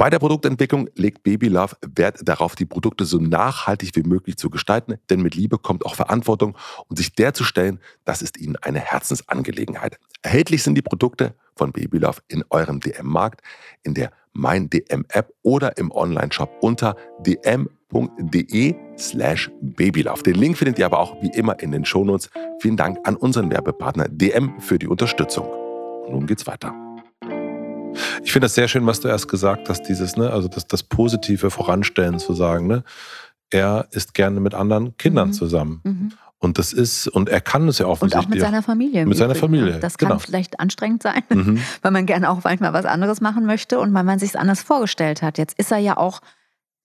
Bei 0.00 0.08
der 0.08 0.18
Produktentwicklung 0.18 0.88
legt 0.94 1.24
Baby 1.24 1.48
Love 1.48 1.76
Wert 1.94 2.20
darauf, 2.26 2.54
die 2.54 2.64
Produkte 2.64 3.04
so 3.04 3.18
nachhaltig 3.18 3.94
wie 3.96 4.02
möglich 4.02 4.38
zu 4.38 4.48
gestalten, 4.48 4.94
denn 5.10 5.20
mit 5.20 5.34
Liebe 5.34 5.58
kommt 5.58 5.84
auch 5.84 5.94
Verantwortung 5.94 6.56
und 6.88 6.96
sich 6.96 7.14
der 7.14 7.34
zu 7.34 7.44
stellen, 7.44 7.80
das 8.06 8.22
ist 8.22 8.38
ihnen 8.38 8.56
eine 8.56 8.78
Herzensangelegenheit. 8.78 9.98
Erhältlich 10.22 10.62
sind 10.62 10.74
die 10.76 10.80
Produkte 10.80 11.34
von 11.54 11.72
Baby 11.72 11.98
Love 11.98 12.22
in 12.28 12.42
eurem 12.48 12.80
DM-Markt, 12.80 13.42
in 13.82 13.92
der 13.92 14.10
Mein 14.32 14.70
DM-App 14.70 15.34
oder 15.42 15.76
im 15.76 15.92
Online-Shop 15.92 16.50
unter 16.62 16.96
dm.de 17.18 18.74
slash 18.96 19.50
babylove. 19.60 20.22
Den 20.22 20.36
Link 20.36 20.56
findet 20.56 20.78
ihr 20.78 20.86
aber 20.86 20.98
auch 20.98 21.20
wie 21.20 21.30
immer 21.34 21.60
in 21.60 21.72
den 21.72 21.84
Shownotes. 21.84 22.30
Vielen 22.62 22.78
Dank 22.78 23.06
an 23.06 23.16
unseren 23.16 23.50
Werbepartner 23.50 24.08
DM 24.08 24.60
für 24.60 24.78
die 24.78 24.88
Unterstützung. 24.88 25.46
Nun 26.08 26.26
geht's 26.26 26.46
weiter. 26.46 26.89
Ich 28.24 28.32
finde 28.32 28.46
das 28.46 28.54
sehr 28.54 28.68
schön, 28.68 28.86
was 28.86 29.00
du 29.00 29.08
erst 29.08 29.28
gesagt 29.28 29.68
hast, 29.68 29.82
dieses, 29.82 30.16
ne, 30.16 30.30
also 30.30 30.48
das, 30.48 30.66
das 30.66 30.82
positive 30.82 31.50
Voranstellen 31.50 32.18
zu 32.18 32.34
sagen, 32.34 32.66
ne? 32.66 32.84
Er 33.52 33.88
ist 33.90 34.14
gerne 34.14 34.38
mit 34.38 34.54
anderen 34.54 34.96
Kindern 34.96 35.28
mhm. 35.28 35.32
zusammen. 35.32 35.80
Mhm. 35.82 36.12
Und 36.38 36.56
das 36.58 36.72
ist, 36.72 37.06
und 37.06 37.28
er 37.28 37.42
kann 37.42 37.68
es 37.68 37.78
ja 37.78 37.86
offensichtlich. 37.86 38.26
Und 38.26 38.32
auch 38.32 38.34
mit 38.34 38.40
seiner 38.40 38.62
Familie. 38.62 39.04
Mit 39.04 39.18
seiner 39.18 39.34
Familie. 39.34 39.78
Das 39.78 39.98
kann 39.98 40.08
genau. 40.08 40.18
vielleicht 40.20 40.58
anstrengend 40.58 41.02
sein, 41.02 41.22
mhm. 41.28 41.58
weil 41.82 41.90
man 41.90 42.06
gerne 42.06 42.30
auch 42.30 42.42
manchmal 42.44 42.72
was 42.72 42.86
anderes 42.86 43.20
machen 43.20 43.44
möchte 43.44 43.78
und 43.78 43.92
weil 43.92 44.04
man 44.04 44.18
sich 44.18 44.30
es 44.30 44.36
anders 44.36 44.62
vorgestellt 44.62 45.20
hat. 45.20 45.36
Jetzt 45.36 45.58
ist 45.58 45.70
er 45.70 45.78
ja 45.78 45.98
auch, 45.98 46.22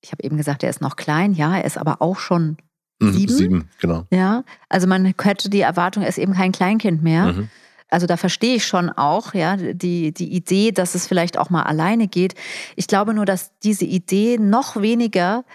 ich 0.02 0.12
habe 0.12 0.24
eben 0.24 0.36
gesagt, 0.36 0.64
er 0.64 0.70
ist 0.70 0.82
noch 0.82 0.98
klein, 0.98 1.34
ja, 1.34 1.56
er 1.56 1.64
ist 1.64 1.78
aber 1.78 2.02
auch 2.02 2.20
schon 2.20 2.58
mhm, 3.00 3.14
sieben. 3.14 3.34
Sieben, 3.34 3.70
genau. 3.80 4.06
Ja, 4.12 4.44
also 4.68 4.88
man 4.88 5.06
hätte 5.06 5.50
die 5.50 5.62
Erwartung, 5.62 6.04
er 6.04 6.10
ist 6.10 6.18
eben 6.18 6.34
kein 6.34 6.52
Kleinkind 6.52 7.02
mehr. 7.02 7.28
Mhm. 7.28 7.50
Also 7.96 8.08
da 8.08 8.18
verstehe 8.18 8.58
ich 8.58 8.68
schon 8.68 8.90
auch, 8.90 9.34
ja, 9.34 9.56
die, 9.56 10.14
die 10.14 10.34
Idee, 10.34 10.74
dass 10.74 10.96
es 10.96 11.08
vielleicht 11.08 11.38
auch 11.38 11.50
mal 11.50 11.64
alleine 11.64 12.10
geht. 12.10 12.36
Ich 12.76 12.88
glaube 12.88 13.14
nur, 13.14 13.24
dass 13.24 13.58
diese 13.60 13.86
Idee 13.86 14.38
noch 14.38 14.76
weniger 14.82 15.46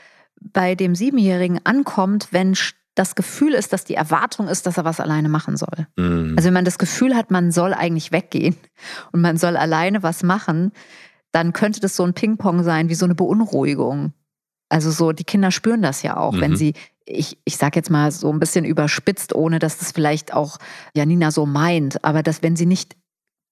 bei 0.40 0.74
dem 0.74 0.94
Siebenjährigen 0.94 1.60
ankommt, 1.66 2.28
wenn 2.30 2.56
das 2.94 3.14
Gefühl 3.14 3.52
ist, 3.52 3.74
dass 3.74 3.84
die 3.84 3.94
Erwartung 3.94 4.48
ist, 4.48 4.64
dass 4.64 4.78
er 4.78 4.86
was 4.86 5.00
alleine 5.00 5.28
machen 5.28 5.58
soll. 5.58 5.86
Mhm. 5.96 6.32
Also 6.38 6.46
wenn 6.46 6.54
man 6.54 6.64
das 6.64 6.78
Gefühl 6.78 7.14
hat, 7.14 7.30
man 7.30 7.52
soll 7.52 7.74
eigentlich 7.74 8.10
weggehen 8.10 8.56
und 9.12 9.20
man 9.20 9.36
soll 9.36 9.58
alleine 9.58 10.02
was 10.02 10.22
machen, 10.22 10.72
dann 11.32 11.52
könnte 11.52 11.80
das 11.80 11.94
so 11.94 12.04
ein 12.04 12.14
Ping-Pong 12.14 12.62
sein, 12.62 12.88
wie 12.88 12.94
so 12.94 13.04
eine 13.04 13.14
Beunruhigung. 13.14 14.14
Also 14.70 14.90
so, 14.90 15.12
die 15.12 15.24
Kinder 15.24 15.50
spüren 15.50 15.82
das 15.82 16.02
ja 16.02 16.16
auch, 16.16 16.32
mhm. 16.32 16.40
wenn 16.40 16.56
sie, 16.56 16.74
ich, 17.04 17.36
ich 17.44 17.56
sage 17.56 17.76
jetzt 17.76 17.90
mal 17.90 18.10
so 18.10 18.32
ein 18.32 18.38
bisschen 18.38 18.64
überspitzt, 18.64 19.34
ohne 19.34 19.58
dass 19.58 19.76
das 19.76 19.92
vielleicht 19.92 20.32
auch 20.32 20.58
Janina 20.94 21.30
so 21.30 21.44
meint, 21.44 22.02
aber 22.04 22.22
dass 22.22 22.42
wenn 22.42 22.56
sie 22.56 22.66
nicht 22.66 22.96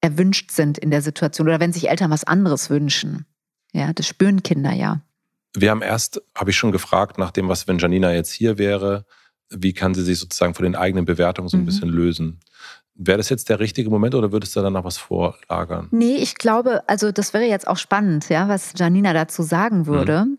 erwünscht 0.00 0.52
sind 0.52 0.78
in 0.78 0.90
der 0.90 1.02
Situation 1.02 1.48
oder 1.48 1.60
wenn 1.60 1.72
sich 1.72 1.90
Eltern 1.90 2.10
was 2.10 2.24
anderes 2.24 2.70
wünschen. 2.70 3.26
Ja, 3.72 3.92
das 3.92 4.06
spüren 4.06 4.42
Kinder 4.44 4.72
ja. 4.72 5.00
Wir 5.54 5.70
haben 5.70 5.82
erst, 5.82 6.22
habe 6.36 6.50
ich 6.50 6.56
schon 6.56 6.72
gefragt, 6.72 7.18
nach 7.18 7.32
dem, 7.32 7.48
was, 7.48 7.66
wenn 7.66 7.78
Janina 7.78 8.12
jetzt 8.12 8.30
hier 8.30 8.58
wäre, 8.58 9.04
wie 9.50 9.72
kann 9.72 9.94
sie 9.94 10.04
sich 10.04 10.18
sozusagen 10.18 10.54
von 10.54 10.64
den 10.64 10.76
eigenen 10.76 11.04
Bewertungen 11.04 11.48
so 11.48 11.56
ein 11.56 11.62
mhm. 11.62 11.66
bisschen 11.66 11.88
lösen? 11.88 12.40
Wäre 12.94 13.18
das 13.18 13.28
jetzt 13.28 13.48
der 13.48 13.60
richtige 13.60 13.90
Moment 13.90 14.14
oder 14.14 14.30
würdest 14.30 14.54
du 14.54 14.60
da 14.60 14.70
noch 14.70 14.84
was 14.84 14.98
vorlagern? 14.98 15.88
Nee, 15.90 16.16
ich 16.16 16.36
glaube, 16.36 16.82
also 16.88 17.12
das 17.12 17.32
wäre 17.32 17.44
jetzt 17.44 17.66
auch 17.66 17.76
spannend, 17.76 18.28
ja, 18.28 18.48
was 18.48 18.72
Janina 18.76 19.12
dazu 19.12 19.42
sagen 19.42 19.86
würde. 19.86 20.26
Mhm. 20.26 20.38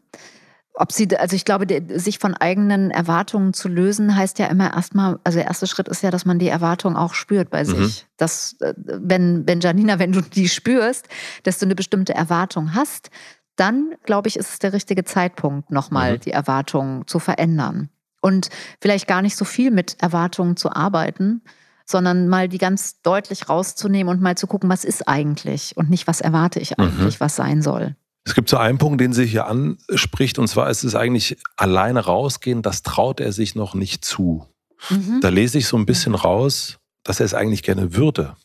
Ob 0.73 0.91
sie, 0.91 1.10
also 1.17 1.36
ich 1.36 1.43
glaube, 1.43 1.65
sich 1.99 2.19
von 2.19 2.36
eigenen 2.36 2.89
Erwartungen 2.89 3.53
zu 3.53 3.67
lösen, 3.67 4.15
heißt 4.15 4.39
ja 4.39 4.47
immer 4.47 4.73
erstmal, 4.73 5.19
also 5.23 5.38
der 5.38 5.47
erste 5.47 5.67
Schritt 5.67 5.89
ist 5.89 6.03
ja, 6.03 6.12
dass 6.12 6.25
man 6.25 6.39
die 6.39 6.47
Erwartung 6.47 6.95
auch 6.95 7.13
spürt 7.13 7.49
bei 7.49 7.63
mhm. 7.63 7.67
sich. 7.67 8.08
Dass, 8.17 8.55
äh, 8.62 8.73
wenn, 8.77 9.45
wenn 9.47 9.60
Janina, 9.60 9.99
wenn 9.99 10.13
du 10.13 10.21
die 10.21 10.47
spürst, 10.47 11.08
dass 11.43 11.60
du 11.60 11.65
eine 11.65 11.75
bestimmte 11.75 12.13
Erwartung 12.13 12.75
hast, 12.75 13.10
dann 13.58 13.95
glaube 14.03 14.29
ich, 14.29 14.38
ist 14.38 14.49
es 14.49 14.60
der 14.60 14.71
richtige 14.71 15.03
Zeitpunkt, 15.03 15.69
nochmal 15.69 16.13
mhm. 16.13 16.19
die 16.21 16.32
Erwartung 16.32 17.05
zu 17.08 17.19
verändern. 17.19 17.89
Und 18.21 18.49
vielleicht 18.82 19.08
gar 19.08 19.21
nicht 19.21 19.36
so 19.36 19.45
viel 19.45 19.71
mit 19.71 19.97
Erwartungen 20.01 20.55
zu 20.55 20.71
arbeiten, 20.71 21.41
sondern 21.86 22.27
mal 22.27 22.47
die 22.47 22.58
ganz 22.58 23.01
deutlich 23.01 23.49
rauszunehmen 23.49 24.13
und 24.13 24.21
mal 24.21 24.38
zu 24.38 24.47
gucken, 24.47 24.69
was 24.69 24.86
ist 24.86 25.08
eigentlich 25.08 25.75
und 25.75 25.89
nicht, 25.89 26.08
was 26.08 26.21
erwarte 26.21 26.60
ich 26.60 26.79
eigentlich, 26.79 27.19
mhm. 27.19 27.19
was 27.19 27.36
sein 27.36 27.62
soll. 27.62 27.95
Es 28.25 28.36
gibt 28.36 28.49
so 28.49 28.58
einen 28.58 28.77
Punkt, 28.77 29.01
den 29.01 29.13
sie 29.13 29.25
hier 29.25 29.47
anspricht, 29.47 30.39
und 30.39 30.47
zwar 30.47 30.69
ist 30.69 30.84
es 30.84 30.95
eigentlich 30.95 31.38
alleine 31.55 32.01
rausgehen, 32.01 32.62
das 32.62 32.84
traut 32.84 33.19
er 33.19 33.32
sich 33.32 33.55
noch 33.55 33.73
nicht 33.73 34.05
zu. 34.05 34.45
Mhm. 34.89 35.19
Da 35.21 35.29
lese 35.29 35.58
ich 35.58 35.67
so 35.67 35.77
ein 35.77 35.86
bisschen 35.86 36.15
raus, 36.15 36.77
dass 37.03 37.19
er 37.19 37.25
es 37.25 37.34
eigentlich 37.34 37.63
gerne 37.63 37.95
würde. 37.95 38.36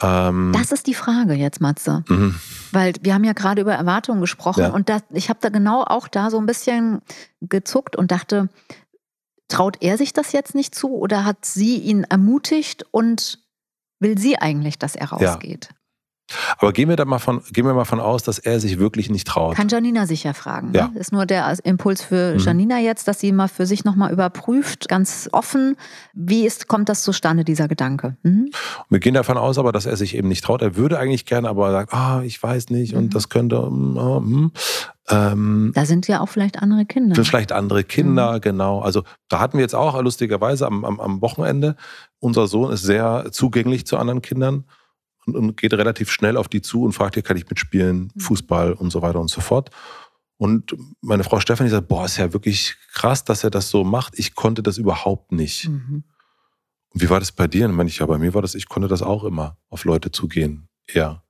Ähm, 0.00 0.52
das 0.54 0.72
ist 0.72 0.86
die 0.86 0.94
Frage 0.94 1.34
jetzt, 1.34 1.60
Matze. 1.60 2.04
Mhm. 2.08 2.34
Weil 2.72 2.94
wir 3.00 3.14
haben 3.14 3.24
ja 3.24 3.32
gerade 3.32 3.60
über 3.60 3.74
Erwartungen 3.74 4.20
gesprochen 4.20 4.60
ja. 4.60 4.70
und 4.70 4.88
das, 4.88 5.02
ich 5.10 5.28
habe 5.28 5.38
da 5.40 5.48
genau 5.48 5.82
auch 5.82 6.08
da 6.08 6.30
so 6.30 6.38
ein 6.38 6.46
bisschen 6.46 7.00
gezuckt 7.40 7.96
und 7.96 8.10
dachte, 8.10 8.48
traut 9.48 9.82
er 9.82 9.98
sich 9.98 10.12
das 10.12 10.32
jetzt 10.32 10.54
nicht 10.54 10.74
zu 10.74 10.94
oder 10.94 11.24
hat 11.24 11.44
sie 11.44 11.78
ihn 11.78 12.04
ermutigt 12.04 12.84
und 12.90 13.38
will 14.00 14.18
sie 14.18 14.38
eigentlich, 14.38 14.78
dass 14.78 14.96
er 14.96 15.10
rausgeht? 15.10 15.68
Ja. 15.70 15.76
Aber 16.58 16.72
gehen 16.72 16.88
wir 16.88 16.96
da 16.96 17.04
mal 17.04 17.18
von, 17.18 17.42
gehen 17.52 17.66
wir 17.66 17.74
mal 17.74 17.84
von 17.84 18.00
aus, 18.00 18.22
dass 18.22 18.38
er 18.38 18.58
sich 18.58 18.78
wirklich 18.78 19.10
nicht 19.10 19.26
traut. 19.26 19.56
Kann 19.56 19.68
Janina 19.68 20.06
sicher 20.06 20.32
fragen. 20.32 20.70
Ne? 20.70 20.78
Ja. 20.78 20.90
Ist 20.94 21.12
nur 21.12 21.26
der 21.26 21.54
Impuls 21.64 22.02
für 22.02 22.34
mhm. 22.34 22.38
Janina 22.38 22.78
jetzt, 22.78 23.08
dass 23.08 23.20
sie 23.20 23.32
mal 23.32 23.48
für 23.48 23.66
sich 23.66 23.84
nochmal 23.84 24.12
überprüft, 24.12 24.88
ganz 24.88 25.28
offen, 25.32 25.76
wie 26.14 26.46
ist, 26.46 26.66
kommt 26.66 26.88
das 26.88 27.02
zustande, 27.02 27.44
dieser 27.44 27.68
Gedanke. 27.68 28.16
Mhm. 28.22 28.50
Wir 28.88 29.00
gehen 29.00 29.14
davon 29.14 29.36
aus 29.36 29.58
aber, 29.58 29.72
dass 29.72 29.86
er 29.86 29.96
sich 29.96 30.16
eben 30.16 30.28
nicht 30.28 30.44
traut. 30.44 30.62
Er 30.62 30.76
würde 30.76 30.98
eigentlich 30.98 31.26
gerne, 31.26 31.48
aber 31.48 31.70
sagt, 31.72 31.92
ah, 31.92 32.22
ich 32.24 32.42
weiß 32.42 32.70
nicht 32.70 32.92
mhm. 32.92 32.98
und 32.98 33.14
das 33.14 33.28
könnte. 33.28 33.60
Mm, 33.70 34.50
ähm, 35.10 35.72
da 35.74 35.84
sind 35.84 36.08
ja 36.08 36.20
auch 36.20 36.28
vielleicht 36.28 36.62
andere 36.62 36.86
Kinder. 36.86 37.22
Vielleicht 37.22 37.52
andere 37.52 37.84
Kinder, 37.84 38.34
mhm. 38.36 38.40
genau. 38.40 38.80
Also 38.80 39.02
da 39.28 39.40
hatten 39.40 39.58
wir 39.58 39.62
jetzt 39.62 39.74
auch 39.74 40.00
lustigerweise 40.02 40.66
am, 40.66 40.84
am, 40.84 41.00
am 41.00 41.20
Wochenende, 41.20 41.76
unser 42.18 42.46
Sohn 42.46 42.72
ist 42.72 42.82
sehr 42.82 43.26
zugänglich 43.30 43.86
zu 43.86 43.98
anderen 43.98 44.22
Kindern 44.22 44.64
und, 45.26 45.36
und 45.36 45.56
geht 45.56 45.72
relativ 45.72 46.10
schnell 46.10 46.36
auf 46.36 46.48
die 46.48 46.62
zu 46.62 46.84
und 46.84 46.92
fragt, 46.92 47.14
hier 47.14 47.22
kann 47.22 47.36
ich 47.36 47.48
mitspielen, 47.48 48.12
mhm. 48.14 48.20
Fußball 48.20 48.72
und 48.72 48.90
so 48.90 49.02
weiter 49.02 49.20
und 49.20 49.30
so 49.30 49.40
fort. 49.40 49.70
Und 50.36 50.74
meine 51.00 51.24
Frau 51.24 51.40
Stefanie 51.40 51.70
sagt, 51.70 51.88
boah, 51.88 52.04
ist 52.04 52.16
ja 52.16 52.32
wirklich 52.32 52.76
krass, 52.92 53.24
dass 53.24 53.44
er 53.44 53.50
das 53.50 53.70
so 53.70 53.84
macht. 53.84 54.18
Ich 54.18 54.34
konnte 54.34 54.62
das 54.62 54.78
überhaupt 54.78 55.32
nicht. 55.32 55.68
Mhm. 55.68 56.04
Und 56.90 57.02
wie 57.02 57.10
war 57.10 57.20
das 57.20 57.32
bei 57.32 57.46
dir? 57.46 57.66
Und 57.66 57.74
meine 57.74 57.88
ich, 57.88 57.98
ja, 57.98 58.06
bei 58.06 58.18
mir 58.18 58.34
war 58.34 58.42
das, 58.42 58.54
ich 58.54 58.68
konnte 58.68 58.88
das 58.88 59.02
auch 59.02 59.24
immer, 59.24 59.58
auf 59.68 59.84
Leute 59.84 60.10
zugehen. 60.10 60.68
Ja. 60.92 61.22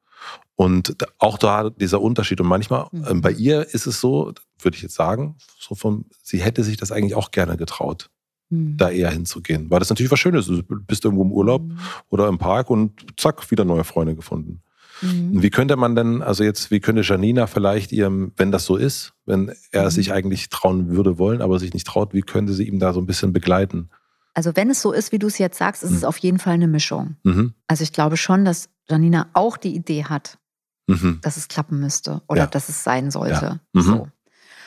Und 0.57 0.97
auch 1.19 1.37
da 1.37 1.71
dieser 1.71 2.01
Unterschied. 2.01 2.41
Und 2.41 2.47
manchmal, 2.47 2.87
mhm. 2.93 3.05
äh, 3.05 3.15
bei 3.15 3.33
ihr 3.33 3.75
ist 3.75 3.87
es 3.87 4.01
so, 4.01 4.33
würde 4.61 4.77
ich 4.77 4.83
jetzt 4.83 4.95
sagen, 4.95 5.37
so 5.59 5.75
vom, 5.75 6.07
sie 6.23 6.41
hätte 6.41 6.65
sich 6.65 6.77
das 6.77 6.91
eigentlich 6.91 7.15
auch 7.15 7.31
gerne 7.31 7.57
getraut 7.57 8.11
mhm. 8.55 8.77
da 8.77 8.91
eher 8.91 9.11
hinzugehen. 9.11 9.71
Weil 9.71 9.79
das 9.79 9.91
natürlich 9.91 10.13
was 10.13 10.19
Schönes 10.19 10.49
ist. 10.49 10.65
Du 10.69 10.81
bist 10.87 11.05
irgendwo 11.05 11.25
im 11.25 11.33
Urlaub 11.33 11.63
mhm. 11.63 11.79
oder 12.09 12.29
im 12.29 12.39
Park 12.39 12.71
und 12.71 12.93
zack, 13.17 13.51
wieder 13.51 13.65
neue 13.65 13.85
Freunde 13.85 14.15
gefunden. 14.15 14.63
Mhm. 15.03 15.43
Wie 15.43 15.51
könnte 15.51 15.77
man 15.77 15.97
denn, 15.97 16.23
also 16.23 16.45
jetzt, 16.45 16.71
wie 16.71 16.81
könnte 16.81 17.03
Janina 17.03 17.47
vielleicht 17.47 17.93
ihrem, 17.93 18.33
wenn 18.37 18.53
das 18.53 18.65
so 18.65 18.77
ist, 18.77 19.15
wenn 19.27 19.53
er 19.71 19.85
mhm. 19.85 19.91
sich 19.91 20.13
eigentlich 20.13 20.49
trauen 20.49 20.89
würde 20.89 21.19
wollen, 21.19 21.43
aber 21.43 21.59
sich 21.59 21.75
nicht 21.75 21.87
traut, 21.87 22.15
wie 22.15 22.23
könnte 22.23 22.53
sie 22.53 22.69
ihm 22.69 22.79
da 22.79 22.93
so 22.93 23.01
ein 23.01 23.07
bisschen 23.07 23.33
begleiten? 23.33 23.91
Also 24.35 24.55
wenn 24.55 24.71
es 24.71 24.83
so 24.83 24.93
ist, 24.93 25.13
wie 25.13 25.19
du 25.19 25.29
es 25.29 25.39
jetzt 25.39 25.59
sagst, 25.59 25.83
ist 25.83 25.93
es 25.93 26.03
mhm. 26.03 26.09
auf 26.09 26.19
jeden 26.19 26.39
Fall 26.39 26.55
eine 26.55 26.69
Mischung. 26.69 27.17
Mhm. 27.23 27.55
Also 27.67 27.83
ich 27.83 27.93
glaube 27.93 28.17
schon, 28.17 28.45
dass 28.45 28.69
Janina 28.89 29.29
auch 29.33 29.57
die 29.57 29.75
Idee 29.75 30.05
hat, 30.05 30.39
mhm. 30.87 31.19
dass 31.23 31.37
es 31.37 31.49
klappen 31.49 31.81
müsste 31.81 32.23
oder 32.29 32.43
ja. 32.43 32.47
dass 32.47 32.69
es 32.69 32.83
sein 32.83 33.11
sollte. 33.11 33.61
Ja. 33.75 33.83
So. 33.83 34.09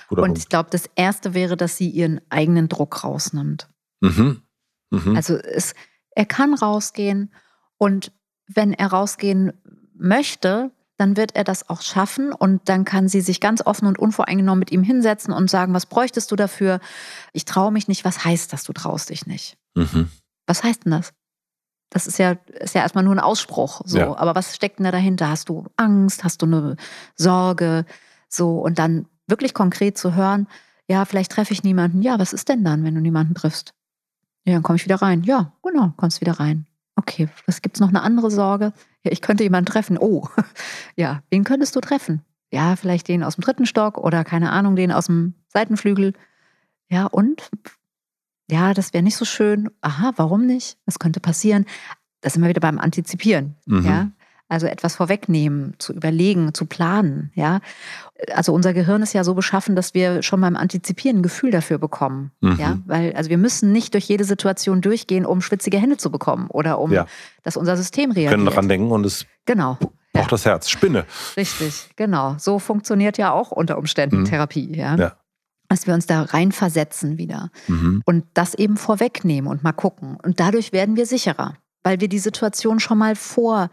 Guter 0.07 0.23
und 0.23 0.37
ich 0.37 0.47
glaube, 0.47 0.69
das 0.71 0.89
Erste 0.95 1.33
wäre, 1.33 1.57
dass 1.57 1.75
sie 1.75 1.89
ihren 1.89 2.21
eigenen 2.29 2.69
Druck 2.69 3.03
rausnimmt. 3.03 3.69
Mhm. 4.01 4.41
Mhm. 4.89 5.15
Also 5.15 5.35
es, 5.35 5.73
er 6.11 6.25
kann 6.25 6.53
rausgehen 6.53 7.33
und 7.77 8.11
wenn 8.47 8.73
er 8.73 8.87
rausgehen 8.87 9.53
möchte, 9.93 10.71
dann 10.97 11.15
wird 11.15 11.35
er 11.35 11.43
das 11.43 11.69
auch 11.69 11.81
schaffen 11.81 12.33
und 12.33 12.69
dann 12.69 12.83
kann 12.83 13.07
sie 13.07 13.21
sich 13.21 13.39
ganz 13.39 13.61
offen 13.65 13.87
und 13.87 13.99
unvoreingenommen 13.99 14.59
mit 14.59 14.71
ihm 14.71 14.83
hinsetzen 14.83 15.33
und 15.33 15.49
sagen, 15.49 15.73
was 15.73 15.85
bräuchtest 15.85 16.31
du 16.31 16.35
dafür? 16.35 16.79
Ich 17.33 17.45
traue 17.45 17.71
mich 17.71 17.87
nicht. 17.87 18.03
Was 18.03 18.25
heißt 18.25 18.51
das, 18.51 18.63
du 18.63 18.73
traust 18.73 19.09
dich 19.09 19.27
nicht? 19.27 19.57
Mhm. 19.75 20.09
Was 20.47 20.63
heißt 20.63 20.85
denn 20.85 20.91
das? 20.91 21.13
Das 21.89 22.07
ist 22.07 22.17
ja, 22.17 22.31
ist 22.59 22.73
ja 22.75 22.81
erstmal 22.81 23.03
nur 23.03 23.13
ein 23.13 23.19
Ausspruch. 23.19 23.81
So. 23.85 23.99
Ja. 23.99 24.17
Aber 24.17 24.35
was 24.35 24.55
steckt 24.55 24.79
denn 24.79 24.85
da 24.85 24.91
dahinter? 24.91 25.29
Hast 25.29 25.49
du 25.49 25.67
Angst? 25.77 26.23
Hast 26.23 26.41
du 26.41 26.47
eine 26.47 26.75
Sorge? 27.15 27.85
So, 28.27 28.59
und 28.59 28.79
dann 28.79 29.05
wirklich 29.27 29.53
konkret 29.53 29.97
zu 29.97 30.15
hören, 30.15 30.47
ja, 30.89 31.05
vielleicht 31.05 31.31
treffe 31.31 31.53
ich 31.53 31.63
niemanden. 31.63 32.01
Ja, 32.01 32.17
was 32.17 32.33
ist 32.33 32.49
denn 32.49 32.63
dann, 32.63 32.83
wenn 32.83 32.95
du 32.95 33.01
niemanden 33.01 33.35
triffst? 33.35 33.73
Ja, 34.47 34.53
dann 34.53 34.63
komme 34.63 34.77
ich 34.77 34.85
wieder 34.85 35.01
rein. 35.01 35.23
Ja, 35.23 35.51
genau, 35.61 35.91
kommst 35.97 36.21
wieder 36.21 36.39
rein. 36.39 36.65
Okay, 36.95 37.27
was 37.45 37.61
gibt's 37.61 37.81
noch 37.81 37.89
eine 37.89 38.01
andere 38.01 38.31
Sorge? 38.31 38.71
Ja, 39.03 39.11
ich 39.11 39.21
könnte 39.21 39.43
jemanden 39.43 39.65
treffen. 39.65 39.97
Oh, 39.97 40.29
ja, 40.95 41.21
wen 41.29 41.43
könntest 41.43 41.75
du 41.75 41.81
treffen? 41.81 42.21
Ja, 42.49 42.77
vielleicht 42.77 43.09
den 43.09 43.23
aus 43.23 43.35
dem 43.35 43.41
dritten 43.41 43.65
Stock 43.65 43.97
oder 43.97 44.23
keine 44.23 44.53
Ahnung, 44.53 44.77
den 44.77 44.93
aus 44.93 45.07
dem 45.07 45.33
Seitenflügel. 45.49 46.13
Ja, 46.89 47.07
und? 47.07 47.49
Ja, 48.49 48.73
das 48.73 48.93
wäre 48.93 49.03
nicht 49.03 49.17
so 49.17 49.25
schön. 49.25 49.69
Aha, 49.81 50.13
warum 50.15 50.45
nicht? 50.45 50.77
Was 50.85 50.97
könnte 50.97 51.19
passieren? 51.19 51.65
Das 52.21 52.31
sind 52.31 52.41
wir 52.41 52.49
wieder 52.49 52.61
beim 52.61 52.79
Antizipieren. 52.79 53.57
Mhm. 53.65 53.85
Ja, 53.85 54.11
also 54.49 54.65
etwas 54.67 54.95
vorwegnehmen, 54.95 55.73
zu 55.77 55.93
überlegen, 55.93 56.53
zu 56.53 56.65
planen. 56.65 57.31
Ja? 57.35 57.59
Also 58.33 58.53
unser 58.53 58.73
Gehirn 58.73 59.01
ist 59.01 59.13
ja 59.13 59.23
so 59.23 59.33
beschaffen, 59.33 59.75
dass 59.75 59.93
wir 59.93 60.23
schon 60.23 60.39
beim 60.39 60.55
Antizipieren 60.55 61.19
ein 61.19 61.23
Gefühl 61.23 61.51
dafür 61.51 61.77
bekommen. 61.77 62.31
Mhm. 62.41 62.57
Ja? 62.59 62.79
Weil, 62.85 63.13
also 63.13 63.29
wir 63.29 63.37
müssen 63.37 63.71
nicht 63.71 63.93
durch 63.93 64.05
jede 64.05 64.23
Situation 64.23 64.81
durchgehen, 64.81 65.25
um 65.25 65.41
schwitzige 65.41 65.77
Hände 65.77 65.97
zu 65.97 66.11
bekommen 66.11 66.47
oder 66.49 66.79
um, 66.79 66.91
ja. 66.93 67.05
dass 67.43 67.57
unser 67.57 67.75
System 67.75 68.11
reagiert. 68.11 68.31
Wir 68.31 68.37
können 68.37 68.45
daran 68.45 68.69
denken 68.69 68.91
und 68.91 69.05
es 69.05 69.25
genau. 69.45 69.77
braucht 70.13 70.25
ja. 70.25 70.27
das 70.27 70.45
Herz. 70.45 70.69
Spinne. 70.69 71.05
Richtig, 71.35 71.89
genau. 71.95 72.35
So 72.39 72.59
funktioniert 72.59 73.17
ja 73.17 73.33
auch 73.33 73.51
unter 73.51 73.77
Umständen 73.77 74.21
mhm. 74.21 74.25
Therapie. 74.25 74.75
Ja? 74.75 74.95
ja 74.95 75.17
dass 75.69 75.85
wir 75.85 75.93
uns 75.93 76.05
da 76.05 76.21
reinversetzen 76.21 77.17
wieder 77.17 77.51
mhm. 77.67 78.01
und 78.05 78.23
das 78.33 78.53
eben 78.53 78.77
vorwegnehmen 78.77 79.51
und 79.51 79.65
mal 79.65 79.73
gucken. 79.73 80.17
Und 80.23 80.39
dadurch 80.39 80.71
werden 80.71 80.95
wir 80.95 81.05
sicherer, 81.05 81.55
weil 81.83 81.99
wir 81.99 82.07
die 82.07 82.19
Situation 82.19 82.79
schon 82.79 82.97
mal 82.97 83.17
vor 83.17 83.69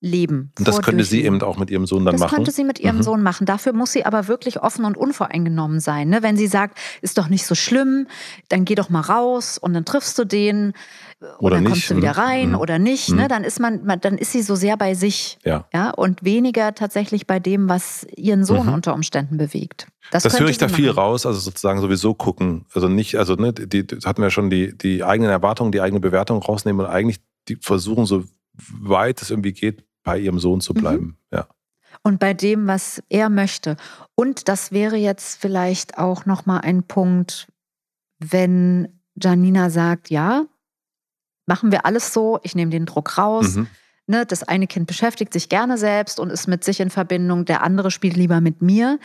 leben. 0.00 0.52
Und 0.58 0.68
das 0.68 0.82
könnte 0.82 1.04
sie 1.04 1.24
eben 1.24 1.40
auch 1.42 1.56
mit 1.56 1.70
ihrem 1.70 1.86
Sohn 1.86 2.04
dann 2.04 2.12
das 2.12 2.20
machen? 2.20 2.30
Das 2.30 2.36
könnte 2.36 2.50
sie 2.50 2.64
mit 2.64 2.78
ihrem 2.78 2.96
mhm. 2.96 3.02
Sohn 3.02 3.22
machen. 3.22 3.46
Dafür 3.46 3.72
muss 3.72 3.92
sie 3.92 4.04
aber 4.04 4.28
wirklich 4.28 4.62
offen 4.62 4.84
und 4.84 4.96
unvoreingenommen 4.96 5.80
sein. 5.80 6.10
Ne? 6.10 6.22
Wenn 6.22 6.36
sie 6.36 6.46
sagt, 6.46 6.78
ist 7.00 7.16
doch 7.16 7.28
nicht 7.28 7.46
so 7.46 7.54
schlimm, 7.54 8.06
dann 8.48 8.64
geh 8.64 8.74
doch 8.74 8.90
mal 8.90 9.00
raus 9.00 9.56
und 9.58 9.72
dann 9.72 9.84
triffst 9.84 10.18
du 10.18 10.24
den 10.24 10.74
oder, 11.20 11.42
oder 11.42 11.56
dann 11.56 11.64
nicht. 11.64 11.72
kommst 11.72 11.90
du 11.90 11.96
wieder 11.96 12.12
mhm. 12.12 12.18
rein 12.18 12.48
mhm. 12.50 12.54
oder 12.56 12.78
nicht. 12.78 13.10
Ne? 13.10 13.24
Mhm. 13.24 13.28
Dann 13.28 13.44
ist 13.44 13.60
man, 13.60 14.00
dann 14.00 14.18
ist 14.18 14.32
sie 14.32 14.42
so 14.42 14.54
sehr 14.54 14.76
bei 14.76 14.94
sich 14.94 15.38
ja. 15.44 15.66
Ja? 15.72 15.90
und 15.90 16.22
weniger 16.22 16.74
tatsächlich 16.74 17.26
bei 17.26 17.40
dem, 17.40 17.68
was 17.68 18.06
ihren 18.14 18.44
Sohn 18.44 18.66
mhm. 18.66 18.74
unter 18.74 18.94
Umständen 18.94 19.38
bewegt. 19.38 19.86
Das, 20.10 20.22
das 20.22 20.38
höre 20.38 20.48
ich 20.48 20.58
da 20.58 20.68
viel 20.68 20.90
raus, 20.90 21.24
also 21.24 21.40
sozusagen 21.40 21.80
sowieso 21.80 22.12
gucken. 22.12 22.66
Also 22.74 22.88
nicht, 22.88 23.16
also 23.16 23.36
ne, 23.36 23.54
die, 23.54 23.86
die 23.86 23.96
hatten 24.04 24.20
wir 24.20 24.30
schon 24.30 24.50
die, 24.50 24.76
die 24.76 25.02
eigenen 25.02 25.30
Erwartungen, 25.30 25.72
die 25.72 25.80
eigene 25.80 26.00
Bewertung 26.00 26.42
rausnehmen 26.42 26.84
und 26.84 26.92
eigentlich 26.92 27.20
die 27.48 27.56
versuchen, 27.56 28.04
so 28.04 28.24
weit 28.54 29.22
es 29.22 29.30
irgendwie 29.30 29.52
geht, 29.52 29.84
bei 30.02 30.18
ihrem 30.18 30.38
Sohn 30.38 30.60
zu 30.60 30.74
mhm. 30.74 30.78
bleiben. 30.78 31.04
Mhm. 31.04 31.16
Ja. 31.32 31.46
und 32.02 32.20
bei 32.20 32.34
dem, 32.34 32.66
was 32.66 33.02
er 33.08 33.30
möchte. 33.30 33.76
Und 34.14 34.48
das 34.48 34.72
wäre 34.72 34.96
jetzt 34.96 35.40
vielleicht 35.40 35.98
auch 35.98 36.26
nochmal 36.26 36.60
ein 36.60 36.82
Punkt, 36.82 37.48
wenn 38.18 39.00
Janina 39.14 39.70
sagt, 39.70 40.10
ja, 40.10 40.44
machen 41.46 41.72
wir 41.72 41.86
alles 41.86 42.12
so, 42.12 42.40
ich 42.42 42.54
nehme 42.54 42.70
den 42.70 42.86
Druck 42.86 43.18
raus. 43.18 43.56
Mhm. 43.56 43.66
Ne, 44.06 44.26
das 44.26 44.42
eine 44.42 44.66
Kind 44.66 44.86
beschäftigt 44.86 45.32
sich 45.32 45.48
gerne 45.48 45.78
selbst 45.78 46.20
und 46.20 46.28
ist 46.30 46.46
mit 46.46 46.62
sich 46.62 46.80
in 46.80 46.90
Verbindung, 46.90 47.46
der 47.46 47.62
andere 47.62 47.90
spielt 47.90 48.16
lieber 48.16 48.42
mit 48.42 48.60
mir. 48.60 48.98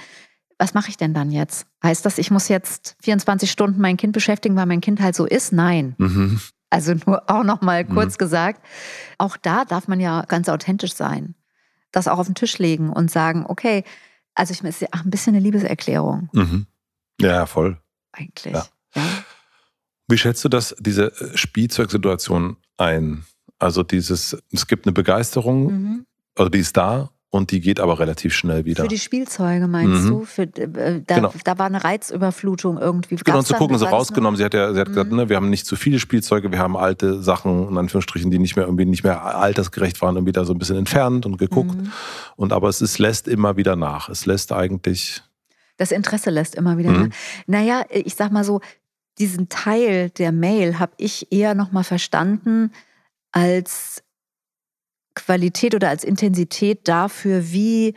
Was 0.57 0.73
mache 0.73 0.89
ich 0.89 0.97
denn 0.97 1.13
dann 1.13 1.31
jetzt? 1.31 1.67
Heißt 1.81 2.05
das, 2.05 2.17
ich 2.17 2.31
muss 2.31 2.49
jetzt 2.49 2.97
24 3.01 3.49
Stunden 3.49 3.79
mein 3.79 3.95
Kind 3.95 4.11
beschäftigen, 4.11 4.57
weil 4.57 4.65
mein 4.65 4.81
Kind 4.81 4.99
halt 4.99 5.15
so 5.15 5.25
ist? 5.25 5.53
Nein. 5.53 5.95
Mhm. 5.97 6.41
Also 6.69 6.93
nur 7.05 7.29
auch 7.29 7.43
noch 7.43 7.61
mal 7.61 7.85
kurz 7.85 8.13
mhm. 8.13 8.17
gesagt, 8.17 8.65
auch 9.17 9.37
da 9.37 9.65
darf 9.65 9.87
man 9.87 9.99
ja 9.99 10.23
ganz 10.27 10.49
authentisch 10.49 10.93
sein. 10.93 11.35
Das 11.91 12.07
auch 12.07 12.19
auf 12.19 12.27
den 12.27 12.35
Tisch 12.35 12.59
legen 12.59 12.91
und 12.91 13.09
sagen, 13.09 13.45
okay, 13.47 13.83
also 14.35 14.53
ich 14.53 14.61
meine, 14.61 14.69
es 14.69 14.81
ist 14.81 14.93
ja 14.93 14.99
ein 15.01 15.09
bisschen 15.09 15.35
eine 15.35 15.43
Liebeserklärung. 15.43 16.29
Mhm. 16.33 16.67
Ja, 17.19 17.45
voll. 17.45 17.79
Eigentlich. 18.11 18.53
Ja. 18.53 18.67
ja. 18.95 19.03
Wie 20.07 20.17
schätzt 20.17 20.43
du 20.43 20.49
das, 20.49 20.75
diese 20.79 21.11
äh, 21.19 21.37
Spielzeugsituation 21.37 22.57
ein? 22.77 23.25
Also 23.57 23.83
dieses, 23.83 24.37
es 24.51 24.67
gibt 24.67 24.85
eine 24.85 24.93
Begeisterung, 24.93 25.71
mhm. 25.71 26.05
also 26.35 26.49
die 26.49 26.59
ist 26.59 26.77
da 26.77 27.11
und 27.31 27.51
die 27.51 27.61
geht 27.61 27.79
aber 27.79 27.99
relativ 27.99 28.33
schnell 28.33 28.65
wieder. 28.65 28.83
Für 28.83 28.89
die 28.89 28.97
Spielzeuge 28.97 29.67
meinst 29.67 30.05
mhm. 30.05 30.09
du? 30.09 30.25
Für, 30.25 30.43
äh, 30.43 31.01
da, 31.05 31.15
genau. 31.15 31.33
da, 31.43 31.57
war 31.59 31.67
eine 31.67 31.83
Reizüberflutung 31.83 32.79
irgendwie. 32.79 33.17
Gab's 33.17 33.23
genau, 33.23 33.41
zu 33.43 33.53
gucken, 33.53 33.77
so 33.77 33.85
rausgenommen. 33.85 34.35
Sie 34.35 34.43
hat 34.43 34.55
ja 34.55 34.73
sie 34.73 34.79
hat 34.79 34.87
mhm. 34.87 34.93
gesagt, 34.93 35.11
ne, 35.11 35.29
wir 35.29 35.35
haben 35.35 35.51
nicht 35.51 35.67
zu 35.67 35.75
viele 35.75 35.99
Spielzeuge, 35.99 36.51
wir 36.51 36.57
haben 36.57 36.75
alte 36.75 37.21
Sachen, 37.21 37.69
in 37.69 37.77
Anführungsstrichen, 37.77 38.31
die 38.31 38.39
nicht 38.39 38.55
mehr 38.55 38.65
irgendwie 38.65 38.85
nicht 38.85 39.03
mehr 39.03 39.23
altersgerecht 39.23 40.01
waren, 40.01 40.15
irgendwie 40.15 40.31
da 40.31 40.43
so 40.43 40.53
ein 40.53 40.57
bisschen 40.57 40.77
entfernt 40.77 41.27
und 41.27 41.37
geguckt. 41.37 41.75
Mhm. 41.75 41.91
Und 42.35 42.51
aber 42.51 42.67
es 42.67 42.81
ist, 42.81 42.97
lässt 42.97 43.27
immer 43.27 43.57
wieder 43.57 43.75
nach. 43.75 44.09
Es 44.09 44.25
lässt 44.25 44.51
eigentlich. 44.51 45.21
Das 45.77 45.91
Interesse 45.91 46.31
lässt 46.31 46.55
immer 46.55 46.79
wieder 46.79 46.91
nach. 46.91 47.05
Mhm. 47.05 47.11
Naja, 47.45 47.83
ich 47.91 48.15
sag 48.15 48.31
mal 48.31 48.43
so, 48.43 48.59
diesen 49.19 49.49
Teil 49.49 50.09
der 50.09 50.31
Mail 50.31 50.79
habe 50.79 50.93
ich 50.97 51.31
eher 51.31 51.53
nochmal 51.53 51.83
verstanden 51.83 52.71
als 53.31 54.01
Qualität 55.15 55.75
oder 55.75 55.89
als 55.89 56.03
Intensität 56.03 56.87
dafür, 56.87 57.51
wie 57.51 57.95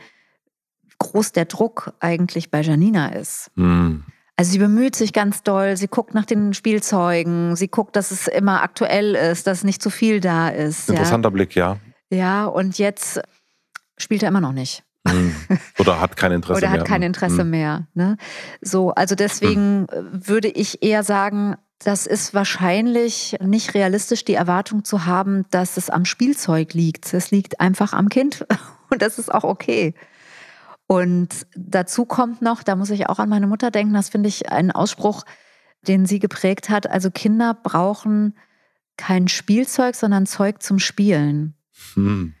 groß 0.99 1.31
der 1.31 1.45
Druck 1.45 1.93
eigentlich 1.99 2.51
bei 2.51 2.61
Janina 2.61 3.09
ist. 3.09 3.51
Mhm. 3.55 4.03
Also 4.35 4.51
sie 4.51 4.57
bemüht 4.57 4.95
sich 4.95 5.13
ganz 5.13 5.43
doll, 5.43 5.77
sie 5.77 5.87
guckt 5.87 6.15
nach 6.15 6.25
den 6.25 6.53
Spielzeugen, 6.53 7.55
sie 7.55 7.67
guckt, 7.67 7.95
dass 7.95 8.09
es 8.11 8.27
immer 8.27 8.63
aktuell 8.63 9.13
ist, 9.13 9.45
dass 9.45 9.63
nicht 9.63 9.81
zu 9.81 9.89
viel 9.89 10.19
da 10.21 10.49
ist. 10.49 10.89
Interessanter 10.89 11.29
ja. 11.29 11.33
Blick, 11.33 11.55
ja. 11.55 11.77
Ja, 12.09 12.45
und 12.45 12.77
jetzt 12.79 13.21
spielt 13.97 14.23
er 14.23 14.29
immer 14.29 14.41
noch 14.41 14.51
nicht. 14.51 14.83
Mhm. 15.05 15.35
Oder 15.77 15.99
hat 15.99 16.17
kein 16.17 16.31
Interesse 16.31 16.61
mehr. 16.61 16.69
Oder 16.69 16.79
hat 16.79 16.87
kein 16.87 17.01
mhm. 17.01 17.07
Interesse 17.07 17.43
mhm. 17.43 17.49
mehr. 17.49 17.87
Ne? 17.93 18.17
So, 18.61 18.91
also 18.91 19.15
deswegen 19.15 19.81
mhm. 19.81 19.87
würde 20.27 20.47
ich 20.47 20.81
eher 20.81 21.03
sagen, 21.03 21.55
das 21.79 22.07
ist 22.07 22.33
wahrscheinlich 22.33 23.37
nicht 23.41 23.73
realistisch, 23.73 24.23
die 24.23 24.35
Erwartung 24.35 24.83
zu 24.85 25.05
haben, 25.05 25.45
dass 25.49 25.77
es 25.77 25.89
am 25.89 26.05
Spielzeug 26.05 26.73
liegt. 26.73 27.13
Es 27.13 27.31
liegt 27.31 27.59
einfach 27.59 27.93
am 27.93 28.09
Kind 28.09 28.45
und 28.89 29.01
das 29.01 29.19
ist 29.19 29.33
auch 29.33 29.43
okay. 29.43 29.93
Und 30.87 31.47
dazu 31.55 32.05
kommt 32.05 32.41
noch, 32.41 32.63
da 32.63 32.75
muss 32.75 32.89
ich 32.89 33.07
auch 33.07 33.19
an 33.19 33.29
meine 33.29 33.47
Mutter 33.47 33.71
denken, 33.71 33.93
das 33.93 34.09
finde 34.09 34.29
ich 34.29 34.51
einen 34.51 34.71
Ausspruch, 34.71 35.23
den 35.87 36.05
sie 36.05 36.19
geprägt 36.19 36.69
hat. 36.69 36.89
Also 36.89 37.09
Kinder 37.09 37.53
brauchen 37.53 38.37
kein 38.97 39.27
Spielzeug, 39.27 39.95
sondern 39.95 40.25
Zeug 40.25 40.61
zum 40.61 40.79
Spielen. 40.79 41.55
Hm. 41.93 42.35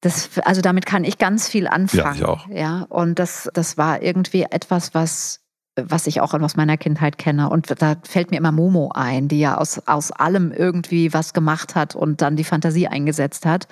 Das, 0.00 0.30
also 0.44 0.60
damit 0.60 0.86
kann 0.86 1.04
ich 1.04 1.18
ganz 1.18 1.48
viel 1.48 1.66
anfangen. 1.66 2.04
Ja, 2.04 2.14
ich 2.14 2.24
auch. 2.24 2.48
Ja, 2.48 2.82
und 2.82 3.18
das, 3.18 3.48
das 3.54 3.78
war 3.78 4.02
irgendwie 4.02 4.42
etwas, 4.42 4.94
was, 4.94 5.43
was 5.76 6.06
ich 6.06 6.20
auch 6.20 6.34
aus 6.34 6.56
meiner 6.56 6.76
Kindheit 6.76 7.18
kenne. 7.18 7.50
Und 7.50 7.80
da 7.80 7.96
fällt 8.04 8.30
mir 8.30 8.36
immer 8.36 8.52
Momo 8.52 8.92
ein, 8.94 9.28
die 9.28 9.40
ja 9.40 9.56
aus, 9.56 9.80
aus 9.86 10.12
allem 10.12 10.52
irgendwie 10.52 11.12
was 11.12 11.32
gemacht 11.32 11.74
hat 11.74 11.96
und 11.96 12.22
dann 12.22 12.36
die 12.36 12.44
Fantasie 12.44 12.86
eingesetzt 12.86 13.44
hat. 13.46 13.66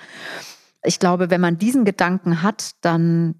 Ich 0.83 0.99
glaube, 0.99 1.29
wenn 1.29 1.41
man 1.41 1.57
diesen 1.57 1.85
Gedanken 1.85 2.41
hat, 2.41 2.71
dann 2.81 3.35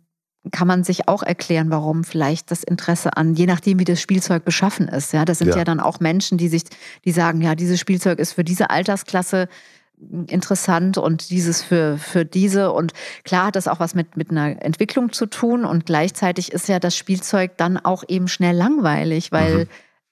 kann 0.52 0.68
man 0.68 0.84
sich 0.84 1.08
auch 1.08 1.24
erklären, 1.24 1.70
warum 1.72 2.04
vielleicht 2.04 2.52
das 2.52 2.64
Interesse 2.64 3.16
an, 3.16 3.34
je 3.34 3.46
nachdem, 3.46 3.80
wie 3.80 3.86
das 3.86 4.02
Spielzeug 4.02 4.44
beschaffen 4.44 4.88
ist. 4.88 5.14
Ja, 5.14 5.24
das 5.24 5.38
sind 5.38 5.50
ja, 5.50 5.58
ja 5.58 5.64
dann 5.64 5.80
auch 5.80 6.00
Menschen, 6.00 6.38
die 6.38 6.50
sich, 6.50 6.64
die 7.06 7.12
sagen, 7.12 7.42
ja, 7.42 7.56
dieses 7.56 7.80
Spielzeug 7.80 8.20
ist 8.20 8.34
für 8.34 8.44
diese 8.44 8.70
Altersklasse 8.70 9.48
interessant 10.28 10.98
und 10.98 11.30
dieses 11.30 11.62
für, 11.62 11.98
für 11.98 12.26
diese. 12.26 12.72
Und 12.72 12.94
klar 13.24 13.48
hat 13.48 13.56
das 13.56 13.68
auch 13.68 13.80
was 13.80 13.96
mit, 13.96 14.18
mit 14.18 14.32
einer 14.32 14.62
Entwicklung 14.64 15.12
zu 15.12 15.26
tun 15.26 15.66
und 15.66 15.86
gleichzeitig 15.86 16.52
ist 16.52 16.68
ja 16.68 16.80
das 16.80 16.96
Spielzeug 16.96 17.58
dann 17.58 17.78
auch 17.78 18.04
eben 18.08 18.28
schnell 18.28 18.56
langweilig, 18.56 19.32
weil 19.32 19.66
mhm. 19.66 19.70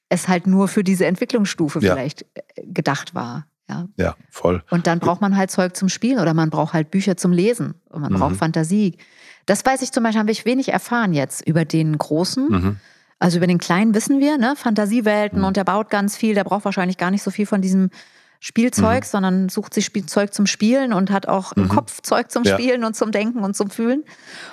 es 0.10 0.28
halt 0.28 0.48
nur 0.48 0.68
für 0.68 0.84
diese 0.84 1.06
Entwicklungsstufe 1.06 1.80
ja. 1.80 1.94
vielleicht 1.94 2.24
äh, 2.34 2.42
gedacht 2.66 3.16
war. 3.16 3.48
Ja. 3.70 3.88
ja, 3.96 4.16
voll. 4.30 4.64
Und 4.70 4.86
dann 4.86 5.00
braucht 5.00 5.22
man 5.22 5.38
halt 5.38 5.50
Zeug 5.50 5.78
zum 5.78 5.88
Spielen 5.88 6.20
oder 6.20 6.34
man 6.34 6.50
braucht 6.50 6.74
halt 6.74 6.92
Bücher 6.92 7.16
zum 7.16 7.32
Lesen 7.32 7.76
und 7.90 8.02
man 8.02 8.12
mhm. 8.12 8.18
braucht 8.18 8.36
Fantasie. 8.36 8.98
Das 9.46 9.66
weiß 9.66 9.82
ich 9.82 9.92
zum 9.92 10.04
Beispiel, 10.04 10.20
habe 10.20 10.32
ich 10.32 10.46
wenig 10.46 10.70
erfahren 10.70 11.14
jetzt 11.14 11.48
über 11.48 11.64
den 11.64 11.98
Großen. 11.98 12.50
Mhm. 12.50 12.78
Also 13.18 13.38
über 13.38 13.48
den 13.48 13.60
Kleinen 13.60 13.94
wissen 13.94 14.20
wir, 14.20 14.38
ne? 14.38 14.56
Fantasiewelten 14.58 15.40
mhm. 15.40 15.46
und 15.46 15.58
der 15.58 15.64
baut 15.64 15.90
ganz 15.90 16.18
viel, 16.18 16.34
der 16.34 16.44
braucht 16.44 16.66
wahrscheinlich 16.66 16.98
gar 16.98 17.12
nicht 17.12 17.22
so 17.22 17.32
viel 17.32 17.46
von 17.46 17.62
diesem 17.62 17.92
Spielzeug, 18.44 19.04
mhm. 19.04 19.08
sondern 19.08 19.50
sucht 19.50 19.74
sich 19.76 19.86
Spielzeug 19.86 20.34
zum 20.34 20.48
Spielen 20.48 20.94
und 20.94 21.12
hat 21.12 21.28
auch 21.28 21.56
mhm. 21.56 21.64
im 21.64 21.70
Kopf 21.70 22.02
Zeug 22.02 22.32
zum 22.32 22.44
ja. 22.44 22.56
Spielen 22.56 22.84
und 22.84 22.96
zum 22.96 23.12
Denken 23.12 23.44
und 23.44 23.56
zum 23.56 23.70
Fühlen. 23.70 24.04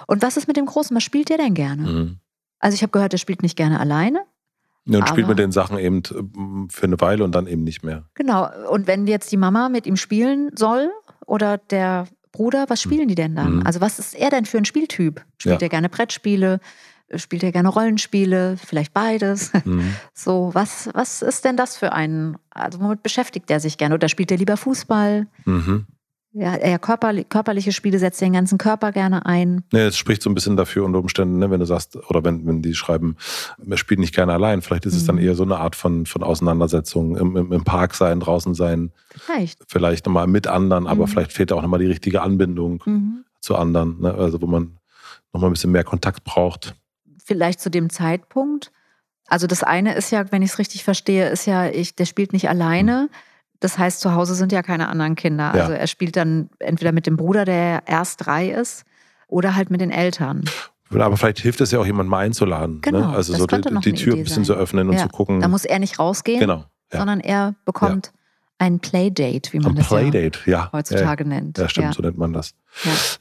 Und 0.07 0.23
was 0.23 0.37
ist 0.37 0.47
mit 0.47 0.59
dem 0.59 0.67
Großen? 0.67 0.95
Was 0.95 1.03
spielt 1.03 1.31
der 1.31 1.39
denn 1.39 1.55
gerne? 1.55 1.83
Mhm. 1.83 2.19
Also 2.61 2.75
ich 2.75 2.83
habe 2.83 2.91
gehört, 2.91 3.15
er 3.15 3.19
spielt 3.19 3.43
nicht 3.43 3.57
gerne 3.57 3.81
alleine. 3.81 4.21
Ja, 4.85 4.99
und 4.99 5.09
spielt 5.09 5.27
mit 5.27 5.39
den 5.39 5.53
Sachen 5.53 5.79
eben 5.79 5.99
äh, 5.99 6.71
für 6.71 6.87
eine 6.87 7.01
Weile 7.01 7.25
und 7.25 7.35
dann 7.35 7.47
eben 7.47 7.65
nicht 7.65 7.83
mehr. 7.83 8.05
Genau. 8.15 8.49
Und 8.71 8.87
wenn 8.87 9.07
jetzt 9.07 9.33
die 9.33 9.37
Mama 9.39 9.71
mit 9.71 9.87
ihm 9.87 9.97
spielen 9.97 10.51
soll 10.55 10.91
oder 11.27 11.57
der 11.57 12.09
Bruder, 12.31 12.67
was 12.69 12.85
mhm. 12.85 12.91
spielen 12.91 13.09
die 13.09 13.15
denn 13.15 13.35
dann? 13.35 13.57
Mhm. 13.57 13.67
Also 13.67 13.81
was 13.81 13.99
ist 13.99 14.15
er 14.15 14.29
denn 14.29 14.45
für 14.45 14.59
ein 14.59 14.67
Spieltyp? 14.67 15.25
Spielt 15.39 15.63
ja. 15.63 15.67
er 15.67 15.71
gerne 15.71 15.89
Brettspiele? 15.89 16.61
Spielt 17.17 17.43
er 17.43 17.53
gerne 17.53 17.69
Rollenspiele? 17.69 18.57
Vielleicht 18.63 18.93
beides? 18.93 19.53
Mhm. 19.65 19.95
So, 20.15 20.51
was, 20.53 20.91
was 20.95 21.23
ist 21.23 21.45
denn 21.45 21.57
das 21.57 21.77
für 21.77 21.93
ein, 21.93 22.37
also 22.51 22.81
womit 22.81 23.03
beschäftigt 23.03 23.51
er 23.51 23.61
sich 23.61 23.79
gerne? 23.79 23.95
Oder 23.95 24.09
spielt 24.09 24.31
er 24.33 24.37
lieber 24.37 24.57
Fußball? 24.57 25.29
Mhm. 25.45 25.87
Ja, 26.33 26.57
eher 26.57 26.79
körperlich, 26.79 27.29
körperliche 27.29 27.73
Spiele 27.73 27.99
setzt 27.99 28.21
den 28.21 28.35
ganzen 28.35 28.59
Körper 28.59 28.93
gerne 28.93 29.25
ein. 29.25 29.65
Nee, 29.73 29.87
es 29.87 29.97
spricht 29.97 30.23
so 30.23 30.29
ein 30.29 30.35
bisschen 30.35 30.57
dafür 30.57 30.85
unter 30.85 30.99
Umständen, 30.99 31.39
ne, 31.39 31.51
wenn 31.51 31.61
du 31.61 31.67
sagst, 31.67 31.97
oder 32.11 32.23
wenn, 32.23 32.47
wenn 32.47 32.61
die 32.61 32.75
schreiben, 32.75 33.17
er 33.67 33.77
spielt 33.79 33.99
nicht 34.01 34.15
gerne 34.15 34.35
allein, 34.35 34.61
vielleicht 34.61 34.85
ist 34.85 34.93
mhm. 34.93 34.99
es 34.99 35.07
dann 35.07 35.17
mhm. 35.17 35.23
eher 35.23 35.35
so 35.35 35.45
eine 35.45 35.59
Art 35.59 35.75
von, 35.75 36.05
von 36.05 36.23
Auseinandersetzung, 36.23 37.17
im, 37.17 37.37
im, 37.37 37.53
im 37.53 37.65
Park 37.65 37.95
sein, 37.95 38.21
draußen 38.21 38.55
sein. 38.55 38.93
Vielleicht. 39.11 39.59
Vielleicht 39.69 40.05
nochmal 40.05 40.27
mit 40.27 40.47
anderen, 40.47 40.87
aber 40.87 41.07
mhm. 41.07 41.11
vielleicht 41.11 41.33
fehlt 41.33 41.53
auch 41.53 41.63
nochmal 41.63 41.81
die 41.81 41.87
richtige 41.87 42.21
Anbindung 42.21 42.83
mhm. 42.85 43.25
zu 43.41 43.57
anderen, 43.57 44.01
ne, 44.01 44.13
also 44.13 44.43
wo 44.43 44.47
man 44.47 44.79
nochmal 45.33 45.49
ein 45.51 45.55
bisschen 45.55 45.73
mehr 45.73 45.85
Kontakt 45.85 46.25
braucht 46.25 46.75
vielleicht 47.29 47.61
zu 47.61 47.71
dem 47.71 47.91
Zeitpunkt. 47.91 48.73
Also 49.29 49.47
das 49.47 49.63
eine 49.63 49.95
ist 49.95 50.11
ja, 50.11 50.33
wenn 50.33 50.43
ich 50.43 50.53
es 50.53 50.59
richtig 50.59 50.83
verstehe, 50.83 51.29
ist 51.29 51.47
ja, 51.47 51.67
ich, 51.67 51.95
der 51.95 52.07
spielt 52.07 52.33
nicht 52.33 52.49
alleine. 52.49 53.11
Das 53.61 53.79
heißt, 53.79 54.01
zu 54.01 54.15
Hause 54.15 54.35
sind 54.35 54.51
ja 54.51 54.63
keine 54.63 54.89
anderen 54.89 55.15
Kinder. 55.15 55.53
Ja. 55.55 55.63
Also 55.63 55.75
er 55.75 55.87
spielt 55.87 56.17
dann 56.17 56.49
entweder 56.59 56.93
mit 56.93 57.07
dem 57.07 57.17
Bruder, 57.17 57.45
der 57.45 57.83
erst 57.87 58.27
drei 58.27 58.49
ist, 58.49 58.85
oder 59.27 59.55
halt 59.55 59.71
mit 59.71 59.81
den 59.81 59.91
Eltern. 59.91 60.45
Aber 60.91 61.17
vielleicht 61.19 61.41
hilft 61.41 61.61
es 61.61 61.71
ja 61.71 61.79
auch, 61.79 61.87
jemanden 61.87 62.09
mal 62.09 62.21
einzuladen. 62.21 62.77
Ne? 62.77 62.81
Genau, 62.81 63.11
ne? 63.11 63.17
Also 63.17 63.35
so 63.35 63.47
die, 63.47 63.61
die 63.81 63.93
Tür 63.93 64.15
ein 64.15 64.25
bisschen 64.25 64.45
sein. 64.45 64.57
zu 64.57 64.61
öffnen 64.61 64.89
und 64.89 64.95
ja. 64.95 65.03
zu 65.03 65.09
gucken. 65.09 65.41
Da 65.41 65.49
muss 65.49 65.67
er 65.67 65.79
nicht 65.79 65.99
rausgehen, 65.99 66.41
genau, 66.41 66.65
ja. 66.91 66.99
sondern 66.99 67.21
er 67.21 67.55
bekommt 67.67 68.13
ein 68.57 68.81
Playdate, 68.81 69.53
wie 69.53 69.61
man 69.61 69.73
ein 69.73 69.77
das 69.77 69.89
Playdate, 69.89 70.39
ja, 70.47 70.71
heutzutage 70.73 71.27
nennt. 71.27 71.59
Ja, 71.59 71.69
stimmt, 71.69 71.95
so 71.95 72.03
nennt 72.03 72.17
man 72.17 72.33
das. 72.33 72.55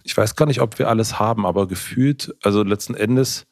Ich 0.04 0.16
weiß 0.16 0.36
gar 0.36 0.46
nicht, 0.46 0.62
ob 0.62 0.80
wir 0.80 0.88
alles 0.88 1.20
haben, 1.20 1.46
aber 1.46 1.68
gefühlt, 1.68 2.34
also 2.42 2.64
letzten 2.64 2.96
Endes 2.96 3.46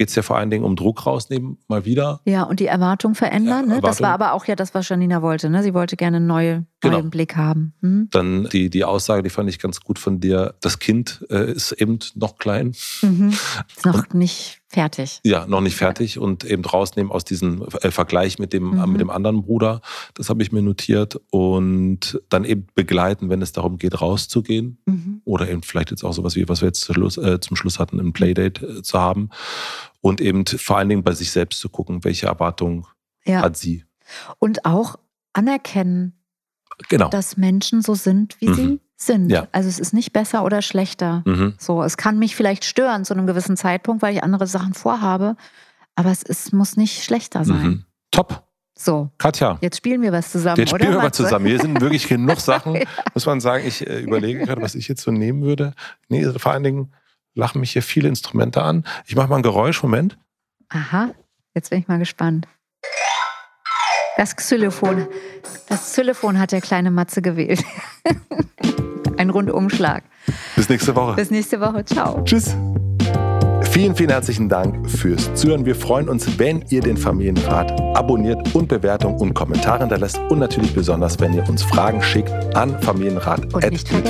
geht 0.00 0.08
es 0.08 0.14
ja 0.14 0.22
vor 0.22 0.38
allen 0.38 0.48
Dingen 0.48 0.64
um 0.64 0.76
Druck 0.76 1.04
rausnehmen, 1.04 1.58
mal 1.68 1.84
wieder. 1.84 2.20
Ja, 2.24 2.44
und 2.44 2.58
die 2.58 2.66
Erwartung 2.66 3.14
verändern. 3.14 3.68
Ja, 3.68 3.74
Erwartung. 3.74 3.74
Ne? 3.74 3.80
Das 3.82 4.00
war 4.00 4.12
aber 4.14 4.32
auch 4.32 4.46
ja 4.46 4.56
das, 4.56 4.72
was 4.72 4.88
Janina 4.88 5.20
wollte. 5.20 5.50
Ne? 5.50 5.62
Sie 5.62 5.74
wollte 5.74 5.96
gerne 5.96 6.16
einen 6.16 6.26
neue, 6.26 6.64
genau. 6.80 6.96
neuen 6.96 7.10
Blick 7.10 7.36
haben. 7.36 7.74
Hm? 7.80 8.08
Dann 8.10 8.48
die, 8.50 8.70
die 8.70 8.84
Aussage, 8.84 9.22
die 9.22 9.28
fand 9.28 9.50
ich 9.50 9.58
ganz 9.58 9.80
gut 9.80 9.98
von 9.98 10.18
dir. 10.18 10.54
Das 10.62 10.78
Kind 10.78 11.26
äh, 11.28 11.52
ist 11.52 11.72
eben 11.72 11.98
noch 12.14 12.38
klein. 12.38 12.72
Mhm. 13.02 13.28
Ist 13.28 13.84
noch 13.84 14.04
und, 14.04 14.14
nicht 14.14 14.59
fertig. 14.70 15.20
Ja, 15.24 15.46
noch 15.46 15.60
nicht 15.60 15.74
fertig 15.74 16.18
und 16.18 16.44
eben 16.44 16.64
rausnehmen 16.64 17.10
aus 17.10 17.24
diesem 17.24 17.66
äh, 17.82 17.90
Vergleich 17.90 18.38
mit 18.38 18.52
dem, 18.52 18.70
mhm. 18.70 18.92
mit 18.92 19.00
dem 19.00 19.10
anderen 19.10 19.42
Bruder. 19.42 19.80
Das 20.14 20.30
habe 20.30 20.42
ich 20.42 20.52
mir 20.52 20.62
notiert 20.62 21.20
und 21.30 22.20
dann 22.28 22.44
eben 22.44 22.68
begleiten, 22.74 23.28
wenn 23.28 23.42
es 23.42 23.52
darum 23.52 23.78
geht, 23.78 24.00
rauszugehen 24.00 24.78
mhm. 24.86 25.22
oder 25.24 25.48
eben 25.48 25.62
vielleicht 25.62 25.90
jetzt 25.90 26.04
auch 26.04 26.12
sowas 26.12 26.36
wie, 26.36 26.48
was 26.48 26.60
wir 26.60 26.68
jetzt 26.68 26.82
zum 26.82 26.94
Schluss, 26.94 27.18
äh, 27.18 27.40
zum 27.40 27.56
Schluss 27.56 27.80
hatten, 27.80 27.98
ein 27.98 28.12
Playdate 28.12 28.64
äh, 28.64 28.82
zu 28.82 28.98
haben 28.98 29.30
und 30.00 30.20
eben 30.20 30.46
vor 30.46 30.78
allen 30.78 30.88
Dingen 30.88 31.02
bei 31.02 31.12
sich 31.12 31.32
selbst 31.32 31.58
zu 31.58 31.68
gucken, 31.68 32.04
welche 32.04 32.26
Erwartungen 32.26 32.86
ja. 33.24 33.42
hat 33.42 33.56
sie. 33.56 33.84
Und 34.38 34.64
auch 34.64 34.96
anerkennen, 35.32 36.14
genau. 36.88 37.08
dass 37.08 37.36
Menschen 37.36 37.82
so 37.82 37.94
sind, 37.94 38.40
wie 38.40 38.48
mhm. 38.48 38.54
sie 38.54 38.80
sind. 39.02 39.30
Ja. 39.30 39.48
Also 39.52 39.68
es 39.68 39.78
ist 39.78 39.92
nicht 39.92 40.12
besser 40.12 40.44
oder 40.44 40.62
schlechter. 40.62 41.22
Mhm. 41.24 41.54
So, 41.58 41.82
es 41.82 41.96
kann 41.96 42.18
mich 42.18 42.36
vielleicht 42.36 42.64
stören 42.64 43.04
zu 43.04 43.14
einem 43.14 43.26
gewissen 43.26 43.56
Zeitpunkt, 43.56 44.02
weil 44.02 44.14
ich 44.14 44.22
andere 44.22 44.46
Sachen 44.46 44.74
vorhabe, 44.74 45.36
aber 45.94 46.10
es 46.10 46.22
ist, 46.22 46.52
muss 46.52 46.76
nicht 46.76 47.02
schlechter 47.02 47.44
sein. 47.44 47.62
Mhm. 47.62 47.84
Top. 48.10 48.44
So, 48.78 49.10
Katja. 49.18 49.58
jetzt 49.60 49.76
spielen 49.76 50.00
wir 50.00 50.10
was 50.10 50.32
zusammen, 50.32 50.56
Jetzt 50.56 50.72
oder? 50.72 50.80
spielen 50.80 50.92
wir 50.92 50.98
mal 50.98 51.04
Matze? 51.04 51.24
zusammen. 51.24 51.46
Hier 51.46 51.60
sind 51.60 51.80
wirklich 51.82 52.08
genug 52.08 52.40
Sachen, 52.40 52.78
muss 53.14 53.26
man 53.26 53.40
sagen. 53.40 53.66
Ich 53.66 53.86
äh, 53.86 54.00
überlege 54.00 54.46
gerade, 54.46 54.62
was 54.62 54.74
ich 54.74 54.88
jetzt 54.88 55.02
so 55.02 55.10
nehmen 55.10 55.42
würde. 55.42 55.74
Nee, 56.08 56.24
vor 56.38 56.52
allen 56.52 56.62
Dingen 56.62 56.94
lachen 57.34 57.60
mich 57.60 57.72
hier 57.72 57.82
viele 57.82 58.08
Instrumente 58.08 58.62
an. 58.62 58.84
Ich 59.06 59.16
mache 59.16 59.28
mal 59.28 59.36
ein 59.36 59.42
Geräusch, 59.42 59.82
Moment. 59.82 60.16
Aha, 60.70 61.10
jetzt 61.54 61.68
bin 61.68 61.80
ich 61.80 61.88
mal 61.88 61.98
gespannt. 61.98 62.48
Das 64.16 64.34
Xylophon. 64.34 65.06
Das 65.68 65.92
Xylophon 65.92 66.38
hat 66.38 66.52
der 66.52 66.60
kleine 66.62 66.90
Matze 66.90 67.20
gewählt. 67.20 67.62
Ein 69.20 69.28
Rundumschlag. 69.28 70.02
Bis 70.56 70.70
nächste 70.70 70.96
Woche. 70.96 71.14
Bis 71.16 71.30
nächste 71.30 71.60
Woche. 71.60 71.84
Ciao. 71.84 72.22
Tschüss. 72.24 72.56
Vielen, 73.70 73.94
vielen 73.94 74.08
herzlichen 74.08 74.48
Dank 74.48 74.88
fürs 74.88 75.34
Zuhören. 75.34 75.66
Wir 75.66 75.74
freuen 75.74 76.08
uns, 76.08 76.38
wenn 76.38 76.64
ihr 76.70 76.80
den 76.80 76.96
Familienrat 76.96 77.78
abonniert 77.94 78.54
und 78.54 78.68
Bewertungen 78.68 79.20
und 79.20 79.34
Kommentare 79.34 79.80
hinterlässt. 79.80 80.18
Und 80.30 80.38
natürlich 80.38 80.72
besonders, 80.72 81.20
wenn 81.20 81.34
ihr 81.34 81.46
uns 81.50 81.62
Fragen 81.62 82.02
schickt 82.02 82.30
an 82.56 82.80
vergessen, 82.80 84.02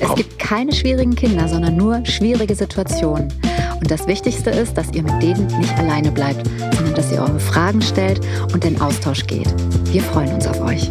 Es 0.00 0.14
gibt 0.16 0.38
keine 0.38 0.74
schwierigen 0.74 1.14
Kinder, 1.14 1.48
sondern 1.48 1.74
nur 1.74 2.04
schwierige 2.04 2.54
Situationen. 2.54 3.32
Und 3.80 3.90
das 3.90 4.06
Wichtigste 4.06 4.50
ist, 4.50 4.76
dass 4.76 4.92
ihr 4.92 5.02
mit 5.02 5.22
denen 5.22 5.46
nicht 5.58 5.78
alleine 5.78 6.12
bleibt, 6.12 6.46
sondern 6.74 6.94
dass 6.94 7.10
ihr 7.10 7.22
eure 7.22 7.40
Fragen 7.40 7.80
stellt 7.80 8.20
und 8.52 8.66
in 8.66 8.78
Austausch 8.82 9.26
geht. 9.26 9.48
Wir 9.86 10.02
freuen 10.02 10.34
uns 10.34 10.46
auf 10.46 10.60
euch. 10.60 10.90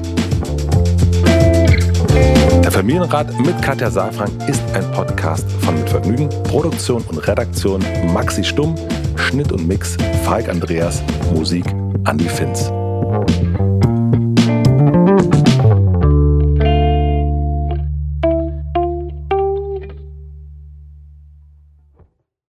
Der 2.63 2.71
Familienrat 2.71 3.27
mit 3.39 3.61
Katja 3.61 3.89
Saalfrank 3.91 4.31
ist 4.47 4.63
ein 4.73 4.89
Podcast 4.91 5.49
von 5.61 5.75
Mit 5.75 5.89
Vergnügen. 5.89 6.29
Produktion 6.43 7.03
und 7.09 7.19
Redaktion 7.27 7.83
Maxi 8.13 8.43
Stumm, 8.43 8.75
Schnitt 9.15 9.51
und 9.51 9.67
Mix 9.67 9.97
Falk 10.23 10.49
Andreas, 10.49 11.01
Musik 11.33 11.65
Andi 12.05 12.27
Finz. 12.27 12.71